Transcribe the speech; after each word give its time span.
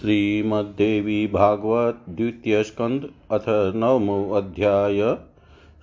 श्रीमद्देवी 0.00 1.26
भागवत 1.26 1.98
द्वितीय 2.08 2.62
स्कंद 2.62 3.10
अथ 3.30 3.44
नवमो 3.76 4.30
अध्याय। 4.30 5.00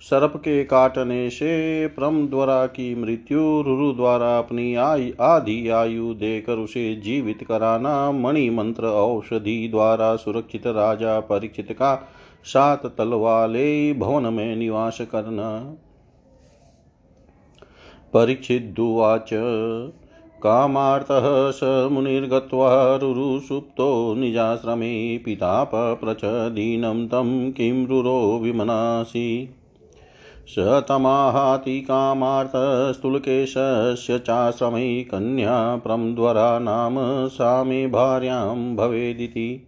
सर्प 0.00 0.36
के 0.36 0.64
काटने 0.64 1.30
से 1.30 1.86
प्रम 1.86 2.28
द्वारा 2.28 2.66
की 2.66 2.94
मृत्यु, 2.94 3.62
रुरु 3.62 3.92
द्वारा 3.92 4.38
अपनी 4.38 4.74
आय 4.74 5.12
आदि 5.20 5.68
आयु 5.68 6.14
देकर 6.14 6.52
उसे 6.52 6.94
जीवित 6.94 7.44
कराना 7.48 8.12
मणि 8.12 8.50
मंत्र 8.50 8.84
औषधि 8.84 9.68
द्वारा 9.68 10.16
सुरक्षित 10.16 10.66
राजा 10.66 11.20
परीक्षित 11.20 11.72
का 11.72 12.08
सात 12.44 12.86
तलवाले 12.86 13.92
भवन 13.92 14.32
में 14.34 14.56
निवास 14.56 14.98
करना। 15.00 15.76
परीक्षित 18.14 18.62
दुवाच 18.62 19.30
कामार्थः 20.42 21.50
स 21.50 21.88
मुनिर्गत्वा 21.92 22.96
रुरुसुप्तो 22.96 24.14
निजाश्रमे 24.14 25.18
पिता 25.18 25.64
पप्रच 25.64 26.20
दीनं 26.24 27.06
तं 27.06 27.52
किं 27.52 27.86
रुरो 27.86 28.40
विमनासि। 28.42 29.54
स 30.48 30.54
तमाहाति 30.58 31.80
कामार्थस्तुलकेशस्य 31.80 34.18
चाश्रमे 34.18 35.02
कन्या 35.02 35.76
प्रम्ध्वरा 35.76 36.58
नाम 36.58 37.28
सा 37.28 37.64
मे 37.64 37.86
भार्यां 37.86 38.76
भवेदिति। 38.76 39.66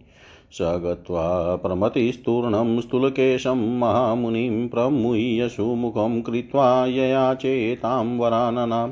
स 0.51 0.61
गत्वा 0.61 1.55
प्रमतिस्तूर्णं 1.55 2.81
स्थूलकेशं 2.81 3.79
महामुनिं 3.79 4.67
प्रमुह्य 4.67 5.49
सुमुखं 5.49 6.21
कृत्वा 6.21 6.85
ययाचेतां 6.85 8.17
वराननाम्। 8.17 8.91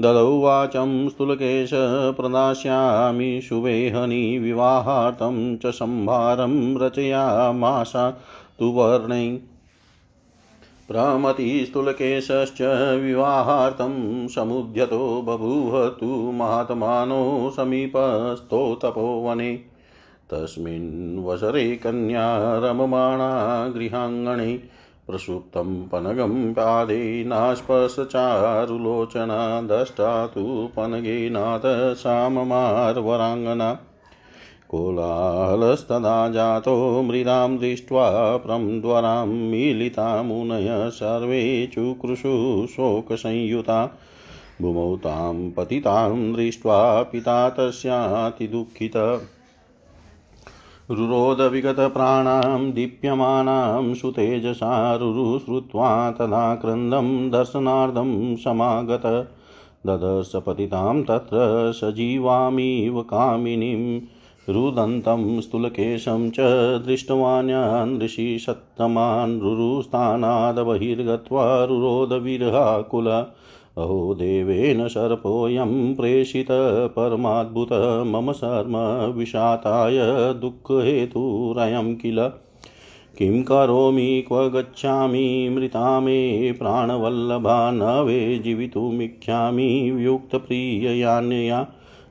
ददौ 0.00 0.40
वाचं 0.40 1.08
स्थूलकेश 1.08 1.70
प्रदास्यामि 2.16 3.40
शुभेहनि 3.40 4.38
विवाहार्थं 4.38 5.56
च 5.56 5.66
संभारं 5.66 6.78
रचयामाशा 6.78 8.10
तु 8.58 8.64
वर्णै। 8.64 9.40
प्रमतिस्थूलकेशश्च 10.88 12.62
विवाहार्थं 13.02 14.28
समुद्यतो 14.28 15.22
बभूव 15.22 15.88
तु 15.88 16.06
महात्मानो 16.32 17.52
समीपस्थो 17.56 18.74
तपोवने 18.74 19.54
तस्मिन् 20.32 21.24
वसरे 21.24 21.76
कन्या 21.76 22.58
रममाणा 22.58 23.68
गृहाङ्गणे 23.68 24.58
प्रसुप्तं 25.08 25.88
पनगं 25.88 26.52
पादे 26.52 27.24
नास्पशचारुलोचना 27.24 29.62
दष्टा 29.62 30.26
तु 30.26 30.68
पनगेनाथ 30.76 31.94
साममार्वराङ्गना। 31.94 33.78
कोलाहलस्तदा 34.68 36.28
जातो 36.28 37.02
मृदां 37.02 37.58
दृष्ट्वा 37.58 38.36
प्रम्द्वरां 38.36 39.26
मीलिता 39.26 40.22
मुनय 40.22 40.90
सर्वे 40.90 41.66
चुकृषु 41.66 42.66
शोकसंयुता। 42.70 43.98
भूमौ 44.62 44.96
तां 44.96 45.50
पतितां 45.50 46.32
दृष्ट्वा 46.32 47.02
पिता 47.02 47.50
तस्यातिदुःखित 47.50 49.28
रुरोधविगतप्राणां 50.90 52.70
दीप्यमानां 52.70 53.94
सुतेजसा 53.94 54.96
रुरुश्रुत्वा 54.96 56.10
तदा 56.10 56.54
क्रन्दं 56.54 57.30
दर्शनार्थं 57.30 58.36
समागत। 58.36 59.02
ददर्शपतितां 59.86 61.02
तत्र 61.02 61.72
सजीवामिव 61.74 63.02
कामिनीं, 63.02 64.00
रुदन्तं 64.54 65.40
स्थूलकेशं 65.40 66.30
च 66.30 66.36
दृष्टवान्यान् 66.86 68.02
ऋषिसत्तमान् 68.02 69.40
रुरुस्थानाद् 69.40 70.58
बहिर्गत्वा 70.58 71.64
रुरोधविरहाकुल 71.64 73.26
अहो 73.78 74.14
देवेन 74.14 74.88
सर्पोऽयं 74.88 75.94
प्रेषितपरमाद्भुत 75.94 77.68
मम 78.06 78.32
शर्म 78.32 78.76
विषाताय 79.18 79.98
दुःखहेतुरयं 80.40 81.96
किल? 81.96 82.30
किं 83.18 83.42
करोमि, 83.42 84.24
क्व 84.28 84.48
गच्छामि, 84.48 85.48
मृता 85.52 86.00
मे 86.00 86.52
प्राणवल्लभा 86.52 87.70
न 87.70 87.82
वे 87.82 88.38
जीवितुमिच्छामि 88.38 89.96
युक्तप्रिययान्यया 89.98 91.66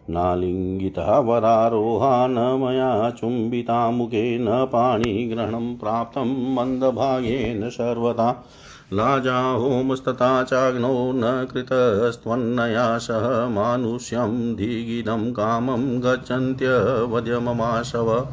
नालिङ्गिता 0.10 1.20
वरारोहा 1.20 2.28
न 2.28 2.34
मया 2.34 3.10
चुम्बिता 3.10 3.92
मुखे 3.92 4.38
न 4.38 4.48
पाणिग्रहणं 4.50 5.76
प्राप्तं 5.76 6.56
मन्दभागेन 6.56 7.70
सर्वदा। 7.70 8.46
लाजाहोमस्तथा 8.94 10.44
चाग्नौ 10.44 11.12
न 11.16 11.48
कृतस्त्वन्नया 11.54 12.98
सह 12.98 13.50
मानुष्यं 13.50 14.56
धीगिदं 14.56 15.32
कामं 15.32 16.04
गच्छन्त्यवद्यममाशव। 16.04 18.28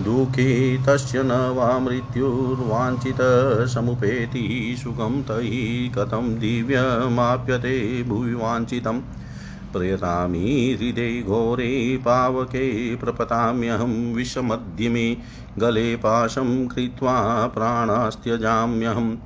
दुःखी 0.00 0.78
तस्य 0.78 1.22
न 1.22 1.30
वा 1.30 1.78
मृत्युर्वाञ्छितसमुपेति 1.78 4.76
सुखं 4.78 5.22
तैः 5.22 5.94
कथं 5.94 6.38
दिव्यमाप्यते 6.38 8.02
भुवि 8.02 8.34
वाञ्छितम् 8.34 9.00
प्रयतामि 9.72 10.76
हृदे 10.80 11.22
घोरे 11.22 11.96
पावके 11.96 12.96
प्रपताम्यहं 12.96 14.14
विषमध्यमे 14.14 15.16
गले 15.58 15.96
पाशं 15.96 16.68
कृत्वा 16.68 17.46
प्राणास्त्यजाम्यहम्। 17.46 19.16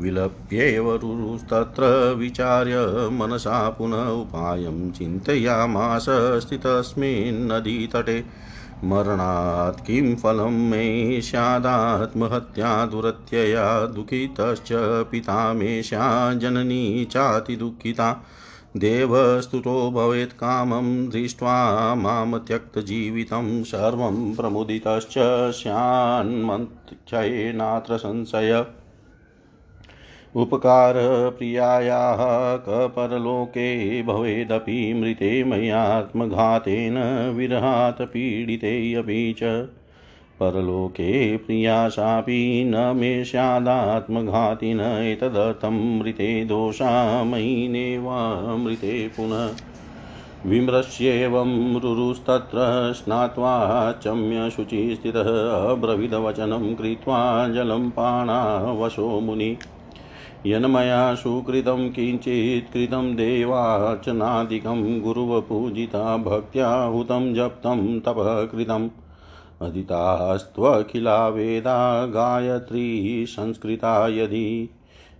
विलप्येव 0.00 0.94
रुरुस्तत्र 0.94 2.14
विचार्य 2.14 3.08
मनसा 3.12 3.70
पुनः 3.70 4.08
उपायं 4.08 4.90
चिन्तयामास 4.90 6.06
स्थितस्मिन्नदीतटे। 6.10 8.24
मरणात् 8.84 9.86
किं 9.86 10.16
फलं 10.16 10.70
मे 10.70 11.20
स्यादात्महत्या 11.20 12.86
दुरत्यया 12.86 13.86
दुःखितश्च 13.86 14.68
पिता 15.10 15.52
मे 15.52 15.82
जननी 15.82 17.04
चातिदुःखिता 17.04 18.24
देवस्तुतो 18.76 19.90
भवेत् 19.90 20.32
कामं 20.32 21.08
दृष्ट्वा 21.08 21.94
माँ 21.94 22.38
त्यक्तजीवितं 22.38 23.64
सर्वं 23.64 24.34
प्रमुदितश्च 24.34 25.52
स्यान्मन्त्ययेनात्र 25.52 27.96
संशय। 27.96 28.66
उपकारप्रियायाः 30.36 32.16
कपरलोके 32.56 34.02
भवेदपि 34.02 34.94
मृते 34.94 35.44
मयात्मघातेन 35.44 36.98
विरहात् 37.36 38.02
पीडिते 38.02 38.94
अपि 38.94 39.34
च। 39.38 39.42
परलोके 40.40 41.36
प्रिया 41.36 41.88
सापि 41.88 42.64
न 42.66 42.96
मे 42.96 43.24
स्यादात्मघातिन 43.24 44.80
एतदर्थं 44.80 45.98
मृते 45.98 46.44
दोषा 46.44 47.24
मयि 47.24 47.68
नेवामृते 47.68 49.08
पुनः। 49.08 49.50
विमृश्येवं 50.50 51.80
रुरुस्तत्र 51.80 52.92
स्नात्वा 52.96 53.92
चम्यशुचिस्थितः 53.92 55.50
अब्रवीदवचनं 55.70 56.74
कृत्वा 56.74 57.48
जलं 57.48 57.90
पाणावशो 57.90 59.20
मुनि। 59.20 59.56
यन्मया 60.46 61.14
सुकृतं 61.14 61.90
किञ्चित् 61.90 62.72
कृतं 62.72 63.16
देवार्चनादिकं 63.16 65.00
गुरुवपूजिता 65.00 66.16
भक्त्या 66.16 66.74
हुतं 66.74 67.34
जप्तं 67.34 68.00
तपः 68.00 68.44
कृतम् 68.44 68.88
अदितास्त्वखिला 69.62 71.28
वेदा 71.28 72.06
गायत्री 72.06 73.26
संस्कृता 73.28 74.08
यदि। 74.08 74.70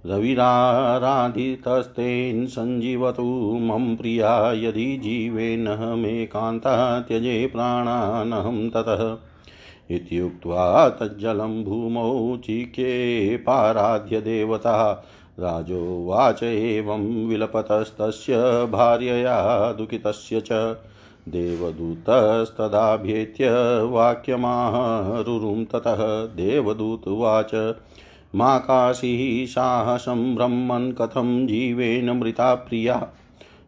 रविराराधितस्तेन 0.07 2.47
सञ्जीवतु 2.47 3.59
मम 3.63 3.97
प्रिया 3.97 4.53
यदि 4.53 4.97
जीवेन 4.97 5.95
मे 5.99 6.27
कान्ता 6.27 7.01
त्यजे 7.01 7.47
प्राणानहं 7.47 8.71
ततः। 8.71 9.19
इत्युक्त्वा 9.91 10.89
तज्जलं 10.89 11.65
भूमौ 11.65 12.37
चिक्ये 12.37 13.37
पाराध्य 13.37 14.21
देवता 14.21 15.07
राजोवाच 15.41 16.43
एवं 16.43 17.27
विलपतस्तस्य 17.27 18.67
भार्यया 18.67 19.73
दुःखितस्य 19.73 20.41
च 20.41 20.77
देवदूतस्तदाभ्येत्य 21.29 23.49
वाक्यमाहरुरुं 23.83 25.65
ततः 25.65 26.25
देवदूतवाच 26.25 27.75
माकाशिः 28.35 29.53
साहसं 29.53 30.35
ब्रह्मन् 30.35 30.93
कथं 30.93 31.47
जीवेन 31.47 32.11
मृता 32.11 32.55
प्रिया? 32.55 33.09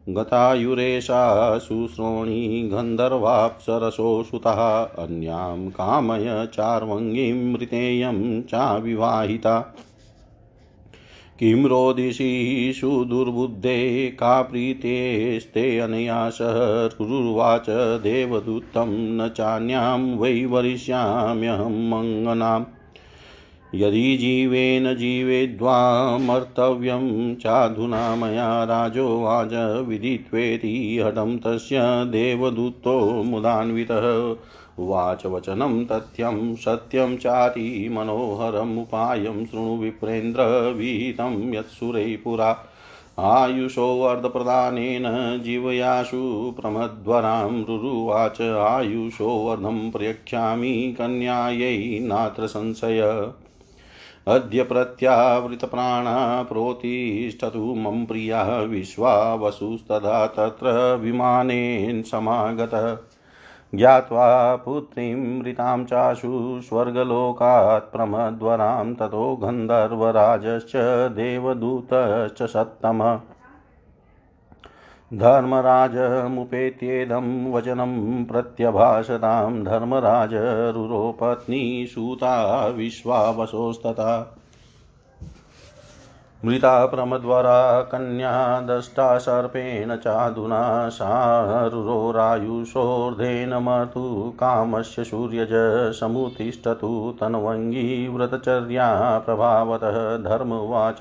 गतायुरेषा 0.09 1.59
शुश्रोणी 1.59 2.71
गन्धर्वाप्सरसो 2.73 4.23
सुतः 4.23 4.83
अन्यां 4.83 5.71
कामय 5.71 6.49
चार्वङ्गीं 6.55 7.53
मृतेयं 7.53 8.43
चाविवाहिता। 8.43 9.75
किं 11.39 11.65
रोदिषीषु 11.65 13.05
दुर्बुद्धे 13.05 14.09
का 14.09 14.43
प्रीतेस्ते 14.43 15.79
अनया 15.79 16.31
सह 16.31 17.05
रुरुवाच 17.05 18.03
देवदूतं 18.03 18.89
न 18.89 19.29
चान्यां 19.29 20.01
वै 20.01 20.45
वरिष्याम्यहं 20.45 21.89
मङ्गनाम्। 21.89 22.65
यदि 23.75 24.17
जीवेन 24.17 24.97
जीवेद्वामर्तव्यं 24.97 27.35
चाधुना 27.35 28.17
मया 28.17 28.65
राजोवाच 28.65 29.85
विदित्वेति 29.89 31.03
हठं 31.05 31.39
तस्य 31.39 32.05
देवदूतो 32.05 33.23
मुदान्वितः। 33.23 34.37
उवाच 34.79 35.27
वचनं 35.27 35.85
तथ्यं 35.85 36.57
सत्यं 36.57 37.17
चाति 37.17 37.89
मनोहरमुपायं 37.93 39.47
शृणु 39.47 39.77
विप्रेन्द्र 39.77 40.43
विहितं 40.77 41.55
यत्सुरै 41.55 42.19
पुरा 42.25 42.65
आयुषोऽर्धप्रदानेन 43.19 45.03
जीवयाशु 45.45 46.53
प्रमध्वरां 46.61 47.65
रुरुवाच। 47.65 48.41
आयुषोऽर्धं 48.43 49.91
प्रयच्छामि 49.91 50.97
कन्यायै 50.99 51.99
नात्र 52.03 52.47
संशय। 52.47 53.31
अद्य 54.29 54.63
प्रत्यावृतप्राणा 54.63 56.43
प्रोतिष्ठतु 56.43 57.75
मम 57.75 58.05
प्रियः। 58.05 58.59
विश्वावसुस्तदा 58.59 60.27
तत्र 60.27 60.97
विमानेन 60.97 62.03
समागतः। 62.03 63.08
ज्ञात्वा 63.75 64.57
पुत्रीं 64.57 65.41
मृतां 65.41 65.85
चाशु 65.85 66.61
स्वर्गलोकात् 66.69 67.93
प्रमद्वरां 67.93 68.95
ततो 68.95 69.37
गन्धर्वराजश्च 69.37 70.73
देवदूतश्च 71.17 72.43
सत्तमः। 72.43 73.21
धर्मराजमुपेत्येदं 75.15 77.53
वचनं 77.53 78.25
प्रत्यभाषतां 78.25 79.65
धर्मराजरुरोपत्नी 79.65 81.87
सूता 81.87 82.69
मृता 86.45 86.87
प्रमद्वरा 86.87 87.83
कन्या 87.83 88.61
दष्टा 88.61 89.19
सर्पेण 89.19 89.97
चाधुना 89.97 90.89
सारुरोरायुषोर्धेन 90.89 93.55
मधु 93.55 94.35
कामस्य 94.41 95.05
सूर्यज 95.05 95.49
समुतिष्ठतु 96.01 97.15
तन्वङ्गी 97.21 98.09
व्रतचर्या 98.09 99.19
प्रभावतः 99.19 100.17
धर्मवाच 100.17 100.99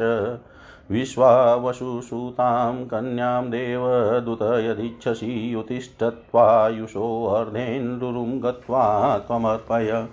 विश्वावशुसूतां 0.92 2.86
कन्यां 2.86 3.44
देवदूत 3.44 4.40
यदिच्छसि 4.42 5.54
युतिष्ठत्वायुषोऽर्धेन्दुरुं 5.54 8.44
गत्वा 8.44 9.18
त्वमर्पय। 9.18 10.08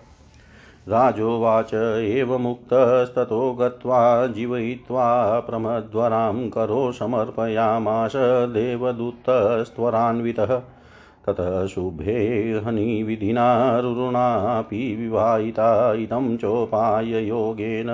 राजोवाच 0.88 1.70
एवमुक्तस्ततो 2.04 3.54
गत्वा 3.54 4.26
जीवयित्वा 4.26 5.40
प्रमद्वरां 5.40 6.50
करो 6.50 6.92
समर्पयामास 6.92 8.12
देवदूतस्त्वरान्वितः। 8.46 10.62
ततः 11.26 11.66
शुभे 11.66 12.60
हनिविधिना 12.64 13.80
रुरुणापि 13.80 14.96
विवाहिता, 14.96 15.94
इदं 15.94 16.36
चोपाययोगेन 16.36 17.86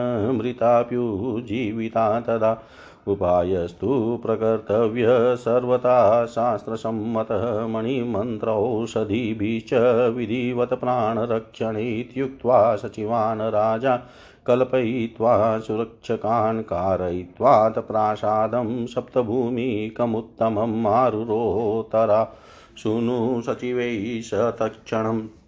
मृताप्युजीविता 0.42 2.20
तदा। 2.20 2.62
उपायस्तु 3.12 4.20
प्रकर्तव्य 4.26 5.36
सर्वथा 5.36 6.26
शास्त्रसम्मतः 6.26 7.66
मणिमन्त्रौषधिभिश्च 7.66 9.74
विधिवत 10.16 10.74
प्राणरक्षणे 10.74 12.00
इत्युक्त्वा 12.00 12.76
सचिवान् 12.76 13.40
राजा 13.40 14.00
कल्पयित्वा 14.46 15.58
सुरक्षकान् 15.58 16.62
कारयित्वा 16.62 17.68
प्रासादं 17.68 18.86
सप्तभूमिकमुत्तमम् 18.86 20.86
आरुरोतरा 20.86 22.36
शृणु 22.82 23.42
सचिवैः 23.46 24.20
स 24.20 24.56
तत्क्षणम् 24.60 25.39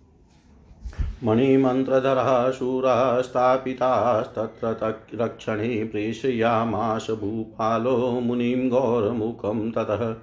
मणिमन्त्रधरः 1.24 2.50
शूरः 2.50 3.22
स्थापितास्तत्र 3.22 4.94
रक्षणे 5.20 5.84
प्रेषयामाश 5.84 7.10
भूपालो 7.20 8.20
मुनिं 8.20 8.70
घोरमुखं 8.70 9.70
ततः 9.70 10.14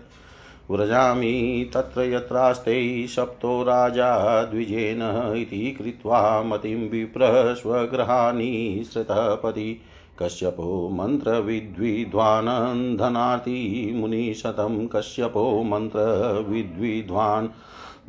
व्रजामि 0.70 1.70
तत्र 1.74 2.02
यत्रास्ते 2.02 3.06
सप्तो 3.06 3.62
राजा 3.62 4.42
द्विजेन 4.42 5.32
इति 5.36 5.70
कृत्वा 5.70 6.42
मतिं 6.42 6.90
विप्र 6.90 7.54
स्वगृहाणि 7.54 8.84
श्रुतपति। 8.92 9.80
कश्यपो 10.22 10.90
मन्त्रविद्विद्वान् 10.92 12.96
धनार्थी 12.96 13.92
मुनिशतं। 13.96 14.86
कश्यपो 14.86 15.62
मन्त्रविद्विद्वान् 15.62 17.48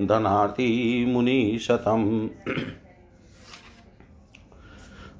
धनार्थी 0.07 1.05
मुनिशतम्। 1.05 2.27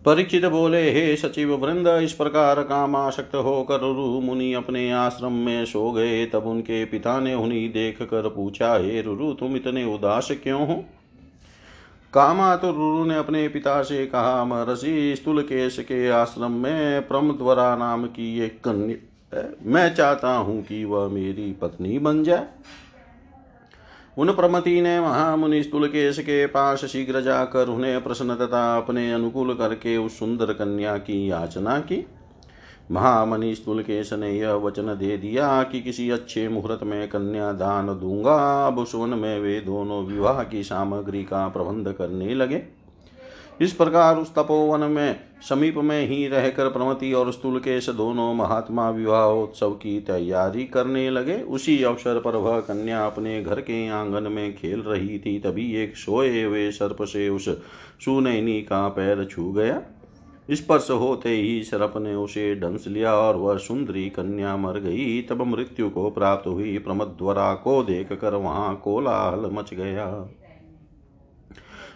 परीक्षित 0.07 0.45
बोले, 0.45 0.81
हे 0.91 1.15
सचिव 1.15 1.53
वृंद, 1.55 1.87
इस 2.03 2.13
प्रकार 2.13 2.61
कामाशक्त 2.63 3.35
होकर 3.35 3.79
रुरु 3.79 4.19
मुनि 4.21 4.53
अपने 4.53 4.91
आश्रम 4.91 5.33
में 5.33 5.65
सो 5.65 5.91
गए। 5.91 6.25
तब 6.25 6.45
उनके 6.47 6.85
पिता 6.85 7.19
ने 7.19 7.33
उन्हें 7.33 7.71
देख 7.71 8.01
कर 8.01 8.29
पूछा, 8.29 8.73
हे 8.75 9.01
रुरु 9.01 9.33
तुम 9.33 9.55
इतने 9.55 9.83
उदास 9.85 10.31
क्यों 10.43 10.67
हो? 10.67 10.75
कामा 12.13 12.55
तो 12.55 12.71
रुरु 12.71 13.05
ने 13.05 13.17
अपने 13.17 13.47
पिता 13.47 13.81
से 13.83 14.05
कहा, 14.05 14.43
महर्षि 14.45 15.15
स्थूल 15.15 15.41
केश 15.41 15.79
के 15.79 16.09
आश्रम 16.09 16.51
में 16.51 17.07
प्रमद्वरा 17.07 17.75
नाम 17.75 18.05
की 18.07 18.39
एक 18.39 18.59
कन्या 18.63 19.43
मैं 19.65 19.95
चाहता 19.95 20.29
हूँ 20.29 20.61
कि 20.63 20.83
वह 20.85 21.07
मेरी 21.07 21.51
पत्नी 21.51 21.99
बन 21.99 22.23
जाए। 22.23 22.47
उन 24.17 24.31
प्रमति 24.31 24.81
ने 24.81 24.99
महामुनि 24.99 25.61
तुलकेश 25.61 26.19
के 26.19 26.45
पास 26.45 26.85
शीघ्र 26.85 27.21
जाकर 27.21 27.67
उन्हें 27.67 28.03
प्रश्न 28.03 28.35
तथा 28.35 28.77
अपने 28.77 29.13
अनुकूल 29.13 29.53
करके 29.53 29.97
उस 29.97 30.19
सुंदर 30.19 30.45
कन्या 30.45 30.97
की 30.97 31.31
याचना 31.31 31.79
की। 31.79 32.07
महामणि 32.91 33.55
केश 33.69 34.13
ने 34.13 34.31
यह 34.31 34.51
वचन 34.51 34.85
दे 34.85 35.17
दिया 35.17 35.63
कि 35.63 35.81
किसी 35.81 36.09
अच्छे 36.09 36.47
मुहूर्त 36.47 36.83
में 36.83 37.07
कन्या 37.07 37.51
दान 37.51 37.87
दूँगा। 37.87 38.67
अब 38.67 38.79
उस 38.79 38.95
में 38.95 39.39
वे 39.39 39.59
दोनों 39.59 40.05
विवाह 40.05 40.43
की 40.43 40.63
सामग्री 40.63 41.23
का 41.23 41.47
प्रबंध 41.47 41.91
करने 41.91 42.33
लगे। 42.33 42.76
इस 43.61 43.73
प्रकार 43.73 44.17
उस 44.17 44.33
तपोवन 44.35 44.79
में, 44.79 45.19
समीप 45.49 45.75
में 45.75 46.07
ही 46.07 46.27
रहकर 46.27 46.69
प्रमति 46.69 47.13
और 47.13 47.31
स्थूल 47.31 47.59
केश 47.59 47.89
दोनों 47.89 48.33
महात्मा 48.33 48.89
विवाहोत्सव 48.89 49.71
की 49.71 49.99
तैयारी 49.99 50.63
करने 50.63 51.09
लगे। 51.09 51.35
उसी 51.35 51.83
अवसर 51.83 52.19
पर 52.19 52.35
वह 52.35 52.59
कन्या 52.59 53.05
अपने 53.05 53.43
घर 53.43 53.59
के 53.61 53.87
आँगन 53.87 54.31
में 54.31 54.55
खेल 54.55 54.81
रही 54.81 55.19
थी, 55.19 55.39
तभी 55.39 55.75
एक 55.75 55.97
सोए 55.97 56.43
हुए 56.43 56.71
सर्प 56.71 57.03
से 57.03 57.29
उस 57.29 57.49
सुनैनी 58.05 58.61
का 58.61 58.87
पैर 58.87 59.25
छू 59.25 59.51
गया। 59.51 59.81
स्पर्श 60.51 60.87
होते 60.91 61.29
ही 61.29 61.63
सर्प 61.63 61.93
ने 61.97 62.15
उसे 62.15 62.55
डंस 62.55 62.87
लिया 62.87 63.13
और 63.13 63.35
वह 63.35 63.57
सुंदरी 63.57 64.09
कन्या 64.09 64.57
मर 64.57 64.79
गई। 64.79 65.21
तब 65.21 65.41
मृत्यु 65.41 65.89
को 65.89 66.09
प्राप्त 66.09 66.47
हुई 66.47 66.77
प्रमद्वरा 66.77 67.53
को 67.53 67.83
देख 67.83 68.13
कर 68.13 68.35
वहाँ 68.35 68.75
कोलाहल 68.75 69.49
मच 69.53 69.73
गया। 69.73 70.05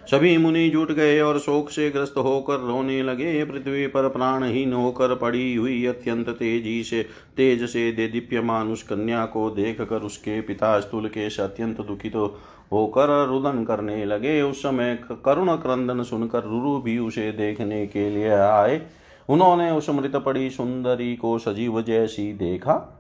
सभी 0.08 0.38
मुनि 0.38 0.68
जुट 0.70 0.92
गए 0.92 1.20
और 1.22 1.38
शोक 1.40 1.70
से 1.70 1.90
ग्रस्त 1.90 2.18
होकर 2.18 2.60
रोने 2.60 3.02
लगे। 3.04 3.44
पृथ्वी 3.46 3.86
पर 3.88 4.08
प्राणहीन 4.10 4.74
होकर 4.74 5.16
पड़ी 5.16 5.54
हुई 5.56 5.86
अत्यंत 5.86 6.30
तेज़ी 6.30 6.84
से, 6.84 7.04
तेज 7.38 7.64
से 7.70 7.92
दे 7.92 8.08
दीप्यमान 8.08 8.72
उस 8.72 8.84
कन्या 8.84 9.26
को 9.26 9.50
देख 9.50 9.82
कर 9.82 10.02
उसके 10.02 10.40
पिता 10.42 10.80
स्थूल 10.80 11.08
के 11.08 11.26
अत्यंत 11.44 11.82
दुखित 11.82 12.14
तो 12.14 12.26
होकर 12.72 13.26
रुदन 13.28 13.64
करने 13.64 14.04
लगे। 14.06 14.42
उस 14.42 14.60
समय 14.60 14.98
करुण 15.26 15.56
क्रंदन 15.56 16.04
सुनकर 16.04 16.44
रुरु 16.44 16.78
भी 16.82 16.98
उसे 17.00 17.32
देखने 17.32 17.86
के 17.88 18.10
लिए 18.10 18.30
आए। 18.30 18.82
उन्होंने 19.30 19.70
उस 19.72 19.90
मृत 19.90 20.16
पड़ी 20.16 20.50
सुंदरी 20.50 21.16
को 21.16 21.38
सजीव 21.40 21.82
जैसी 21.82 22.32
देखा। 22.34 22.98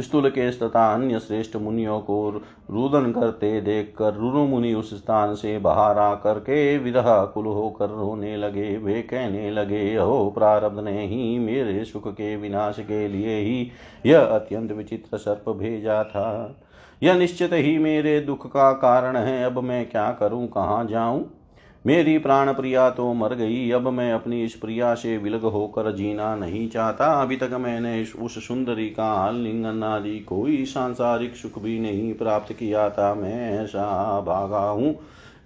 स्थूल 0.00 0.28
केश 0.28 0.58
तथा 0.62 0.94
अन्य 0.94 1.18
श्रेष्ठ 1.18 1.56
मुनियों 1.56 2.00
को 2.00 2.30
रुदन 2.70 3.10
करते 3.12 3.60
देख 3.60 3.94
कर 3.98 4.14
रुरु 4.14 4.44
मुनि 4.46 4.72
उस 4.74 4.94
स्थान 4.94 5.34
से 5.34 5.58
बाहर 5.58 5.98
आकर 5.98 6.38
के 6.38 6.78
विरह 6.78 7.24
कुल 7.24 7.46
होकर 7.46 7.88
रोने 7.88 8.36
लगे। 8.36 8.76
वे 8.76 9.02
कहने 9.02 9.50
लगे 9.50 9.96
हो 9.96 10.30
प्रारब्ध 10.30 10.78
ने 10.78 11.06
ही 11.06 11.38
मेरे 11.38 11.84
सुख 11.84 12.08
के 12.08 12.36
विनाश 12.36 12.76
के 12.80 13.08
लिए 13.08 13.36
ही 13.38 13.70
यह 14.06 14.20
अत्यंत 14.20 14.72
विचित्र 14.72 15.18
सर्प 15.18 15.48
भेजा 15.48 16.02
था। 16.04 16.56
यह 17.02 17.14
निश्चित 17.14 17.50
ही 17.52 17.78
मेरे 17.78 18.20
दुख 18.20 18.46
का 18.46 18.72
कारण 18.72 19.16
है। 19.16 19.44
अब 19.44 19.58
मैं 19.58 19.90
क्या 19.90 20.10
करूँ? 20.10 20.46
कहाँ 20.46 20.84
जाऊँ? 20.86 21.39
मेरी 21.84 22.16
प्राण 22.18 22.52
प्रिया 22.52 22.88
तो 22.90 23.12
मर 23.12 23.34
गई, 23.34 23.70
अब 23.70 23.88
मैं 23.88 24.12
अपनी 24.12 24.42
इस 24.44 24.54
प्रिया 24.54 24.94
से 24.94 25.16
विलग 25.18 25.44
होकर 25.44 25.90
जीना 25.92 26.34
नहीं 26.36 26.68
चाहता। 26.68 27.06
अभी 27.22 27.36
तक 27.36 27.50
मैंने 27.60 28.02
उस 28.22 28.38
सुंदरी 28.48 28.88
का 28.88 29.30
लिंगन 29.30 29.82
आदि 29.82 30.18
कोई 30.18 30.64
सांसारिक 30.64 31.36
सुख 31.36 31.58
भी 31.58 31.78
नहीं 31.80 32.12
प्राप्त 32.14 32.52
किया 32.52 32.88
था। 32.90 33.14
मैं 33.14 33.50
ऐसा 33.62 34.20
भागा 34.20 34.68
हूँ 34.68 34.92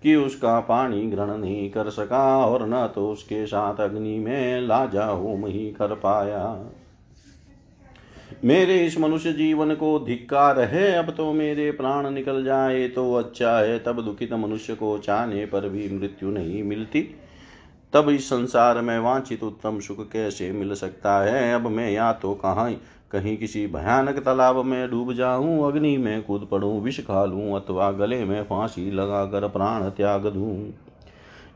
कि 0.03 0.15
उसका 0.17 0.59
पानी 0.61 1.07
ग्रहण 1.07 1.37
नहीं 1.39 1.71
कर 1.71 1.91
सका 1.91 2.25
और 2.47 2.69
न 2.69 2.87
तो 2.95 3.09
उसके 3.11 3.47
साथ 3.47 3.81
अग्नि 3.81 4.19
में 4.19 4.61
लाजा 4.61 5.07
होम 5.07 5.47
ही 5.47 5.71
कर 5.71 5.95
पाया। 5.95 6.45
मेरे 8.45 8.87
इस 8.87 8.99
मनुष्य 8.99 9.33
जीवन 9.33 9.75
को 9.75 9.99
धिक्कार 9.99 10.61
है, 10.61 10.93
अब 10.93 11.11
तो 11.11 11.33
मेरे 11.33 11.71
प्राण 11.71 12.11
निकल 12.11 12.45
जाए 12.45 12.89
तो 12.89 13.15
अच्छा 13.15 13.59
है। 13.59 13.79
तब 13.79 14.03
दुखित 14.05 14.33
मनुष्य 14.33 14.75
को 14.75 14.99
चाहने 14.99 15.47
पर 15.47 15.69
भी 15.69 15.89
मृत्यु 15.99 16.31
नहीं 16.31 16.63
मिलती। 16.63 17.03
तब 17.93 18.09
इस 18.09 18.27
संसार 18.27 18.81
में 18.81 18.99
वांछित 18.99 19.43
उत्तम 19.43 19.81
सुख 19.81 20.11
कैसे 20.13 20.53
मिल 20.53 20.75
सकता 20.75 21.19
है? 21.25 21.55
अब 21.55 21.67
मैं 21.67 21.91
या 21.91 22.13
तो 22.13 22.35
कहाँ 22.35 22.71
कहीं 23.13 23.37
किसी 23.37 23.67
भयानक 23.67 24.19
तालाब 24.19 24.65
में 24.65 24.91
डूब 24.91 25.13
जाऊँ, 25.13 25.67
अग्नि 25.69 25.97
में 25.97 26.23
कूद 26.23 26.49
पड़ूं, 26.51 26.81
विष 26.81 27.01
खा 27.01 27.25
लूँ, 27.25 27.55
अथवा 27.57 27.91
गले 27.93 28.25
में 28.25 28.43
फांसी 28.43 28.91
लगाकर 28.91 29.49
प्राण 29.49 29.89
त्याग 29.91 30.27
दूँ। 30.27 30.73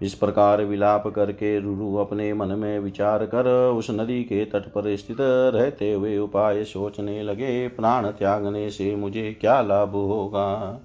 इस 0.03 0.15
प्रकार 0.15 0.65
विलाप 0.65 1.07
करके 1.07 1.61
रुरु 1.61 1.97
अपने 1.97 2.35
मन 2.35 2.49
में 2.49 2.79
विचार 2.79 3.25
कर, 3.27 3.47
उस 3.71 3.91
नदी 3.91 4.23
के 4.23 4.45
तट 4.45 4.67
पर 4.67 4.97
स्थित 4.97 5.17
रहते 5.21 5.93
हुए 5.93 6.19
उपाय 6.19 6.65
सोचने 6.65 7.23
लगे, 7.23 7.69
प्राण 7.69 8.07
त्यागने 8.07 8.71
से 8.71 8.97
मुझे 8.97 9.37
क्या 9.41 9.63
लाभ 9.63 9.91
होगा? 9.91 10.81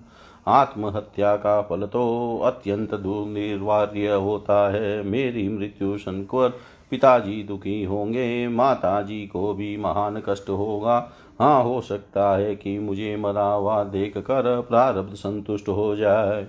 आत्महत्या 0.48 1.36
का 1.36 1.62
फल 1.62 1.86
तो 1.86 2.40
अत्यंत 2.44 2.94
दुर्निर्वार्य 2.96 4.08
होता 4.08 4.72
है। 4.72 5.04
मेरी 5.04 5.50
मृत्यु 5.50 5.98
संकर 5.98 6.50
पिताजी 6.92 7.44
दुखी 7.44 7.84
होंगे 7.84 8.48
माता 8.48 9.02
जी 9.02 9.28
को 9.28 9.54
भी 9.54 9.78
महान 9.78 10.22
कष्ट 10.30 10.50
होगा। 10.50 11.12
हाँ 11.40 11.64
हो 11.64 11.82
सकता 11.82 12.38
है 12.38 12.56
कि 12.56 12.80
मुझे 12.80 13.16
मरा 13.16 13.48
हुआ 13.48 13.84
देख 13.84 14.18
कर 14.18 14.62
प्रारब्ध 14.62 15.14
संतुष्ट 15.14 15.70
हो 15.70 15.96
जाए। 15.96 16.48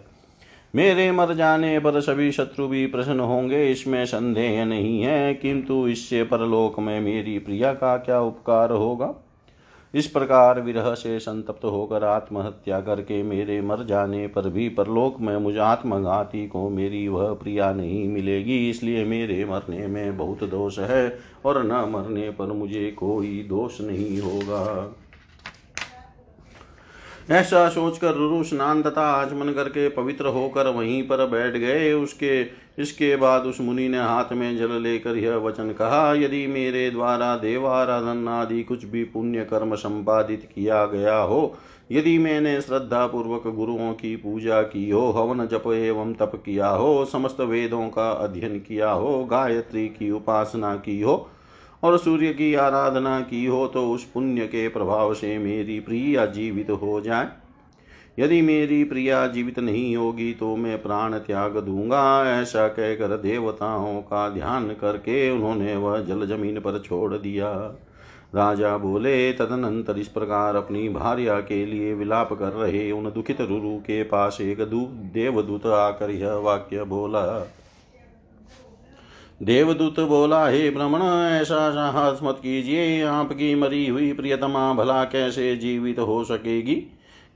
मेरे 0.74 1.10
मर 1.12 1.34
जाने 1.34 1.78
पर 1.78 2.00
सभी 2.00 2.30
शत्रु 2.32 2.66
भी 2.68 2.86
प्रसन्न 2.86 3.20
होंगे, 3.20 3.70
इसमें 3.72 4.04
संदेह 4.06 4.64
नहीं 4.64 5.02
है, 5.02 5.34
किंतु 5.34 5.86
इससे 5.88 6.22
परलोक 6.22 6.80
में 6.80 7.00
मेरी 7.00 7.38
प्रिया 7.38 7.72
का 7.72 7.96
क्या 7.96 8.20
उपकार 8.20 8.72
होगा? 8.72 9.14
इस 9.94 10.06
प्रकार 10.06 10.60
विरह 10.60 10.94
से 10.94 11.18
संतप्त 11.18 11.64
होकर 11.64 12.04
आत्महत्या 12.04 12.80
करके 12.80 13.22
मेरे 13.22 13.60
मर 13.60 13.84
जाने 13.84 14.26
पर 14.26 14.48
भी 14.48 14.68
परलोक 14.68 15.20
में 15.20 15.36
मुझ 15.36 15.56
आत्मघाती 15.58 16.46
को 16.46 16.68
मेरी 16.70 17.06
वह 17.08 17.32
प्रिया 17.32 17.72
नहीं 17.72 18.08
मिलेगी, 18.08 18.70
इसलिए 18.70 19.04
मेरे 19.04 19.44
मरने 19.44 19.86
में 19.86 20.16
बहुत 20.16 20.44
दोष 20.44 20.78
है 20.78 21.18
और 21.44 21.62
न 21.62 21.84
मरने 21.90 22.30
पर 22.30 22.52
मुझे 22.52 22.90
कोई 22.90 23.46
दोष 23.48 23.80
नहीं 23.80 24.18
होगा। 24.20 24.94
ऐसा 27.30 27.68
सोचकर 27.68 28.14
रुरु 28.14 28.42
स्नान 28.44 28.82
तथा 28.82 29.02
आचमन 29.02 29.52
करके 29.52 29.88
पवित्र 29.88 30.26
होकर 30.26 30.66
वहीं 30.66 31.02
पर 31.02 31.26
बैठ 31.26 31.52
गए। 31.52 31.92
उसके, 31.92 32.42
इसके 32.78 33.16
बाद 33.16 33.42
उस 33.42 33.60
मुनि 33.60 33.88
ने 33.88 33.98
हाथ 33.98 34.32
में 34.32 34.56
जल 34.58 34.72
लेकर 34.72 35.16
यह 35.16 35.36
वचन 35.36 35.70
कहा, 35.72 36.14
यदि 36.14 36.46
मेरे 36.46 36.90
द्वारा 36.90 37.36
देवाराधन 37.36 38.28
आदि 38.28 38.62
कुछ 38.62 38.84
भी 38.84 39.04
पुण्य 39.04 39.44
कर्म 39.44 39.74
संपादित 39.74 40.48
किया 40.54 40.86
गया 40.86 41.16
हो, 41.16 41.56
यदि 41.92 42.18
मैंने 42.18 42.60
श्रद्धा 42.60 43.06
पूर्वक 43.06 43.46
गुरुओं 43.46 43.92
की 43.92 44.16
पूजा 44.16 44.62
की 44.62 44.90
हो, 44.90 45.10
हवन 45.10 45.46
जप 45.46 45.62
एवं 45.66 46.14
तप 46.14 46.32
किया 46.44 46.68
हो, 46.68 47.04
समस्त 47.04 47.40
वेदों 47.40 47.88
का 47.88 48.10
अध्ययन 48.10 48.58
किया 48.58 48.90
हो, 48.90 49.24
गायत्री 49.24 49.88
की 49.88 50.10
उपासना 50.10 50.76
की 50.76 51.00
हो 51.00 51.30
और 51.84 51.96
सूर्य 51.98 52.32
की 52.32 52.54
आराधना 52.54 53.20
की 53.20 53.44
हो 53.46 53.66
तो 53.66 53.86
उस 53.90 54.04
पुण्य 54.04 54.46
के 54.46 54.68
प्रभाव 54.68 55.14
से 55.14 55.36
मेरी 55.38 55.78
प्रिया 55.80 56.26
जीवित 56.26 56.70
हो 56.72 57.00
जाए। 57.00 57.28
यदि 58.18 58.40
मेरी 58.42 58.82
प्रिया 58.84 59.26
जीवित 59.26 59.58
नहीं 59.58 59.96
होगी 59.96 60.32
तो 60.32 60.54
मैं 60.56 60.82
प्राण 60.82 61.14
त्याग 61.16 61.56
दूँगा। 61.56 62.02
ऐसा 62.32 62.66
कहकर 62.68 63.16
देवताओं 63.16 64.00
का 64.02 64.28
ध्यान 64.28 64.68
करके 64.72 65.30
उन्होंने 65.30 65.76
वह 65.76 65.98
जल 66.00 66.26
ज़मीन 66.26 66.60
पर 66.60 66.78
छोड़ 66.78 67.14
दिया। 67.14 67.50
राजा 68.34 68.76
बोले, 68.76 69.32
तदनंतर 69.32 69.98
इस 69.98 70.08
प्रकार 70.08 70.56
अपनी 70.56 70.88
भार्या 70.88 71.38
के 71.40 71.64
लिए 71.66 71.92
विलाप 71.94 72.32
कर 72.32 72.52
रहे 72.52 72.90
उन 72.92 73.10
दुखित 73.10 73.40
रुरु 73.40 73.76
के 73.78 74.02
पास 74.04 74.38
एक 74.40 74.62
देवदूत 75.14 75.66
आकर 75.66 76.10
यह 76.10 76.32
वाक्य 76.40 76.84
बोला। 76.84 77.26
देवदूत 79.42 80.00
बोला, 80.00 80.48
हे 80.48 80.70
ब्रह्मण, 80.70 81.02
ऐसा 81.32 81.70
साहस 81.70 82.20
मत 82.22 82.36
कीजिए, 82.38 83.02
आपकी 83.02 83.54
मरी 83.54 83.86
हुई 83.86 84.12
प्रियतमा 84.12 84.74
भला 84.74 85.04
कैसे 85.04 85.56
जीवित 85.56 85.98
हो 85.98 86.24
सकेगी? 86.24 86.74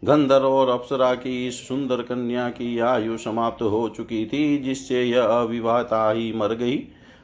गंधर 0.05 0.41
और 0.41 0.69
अप्सरा 0.69 1.15
की 1.15 1.49
इस 1.49 1.69
सुंदर 1.69 1.97
कन्या 1.97 2.49
की 2.49 2.79
आयु 2.79 3.17
समाप्त 3.19 3.63
हो 3.63 3.89
चुकी 3.89 4.27
थी, 4.27 4.59
जिससे 4.59 5.05
यह 5.05 5.23
अविवाहता 5.23 6.11
ही 6.11 6.33
मर 6.33 6.55
गई। 6.55 6.77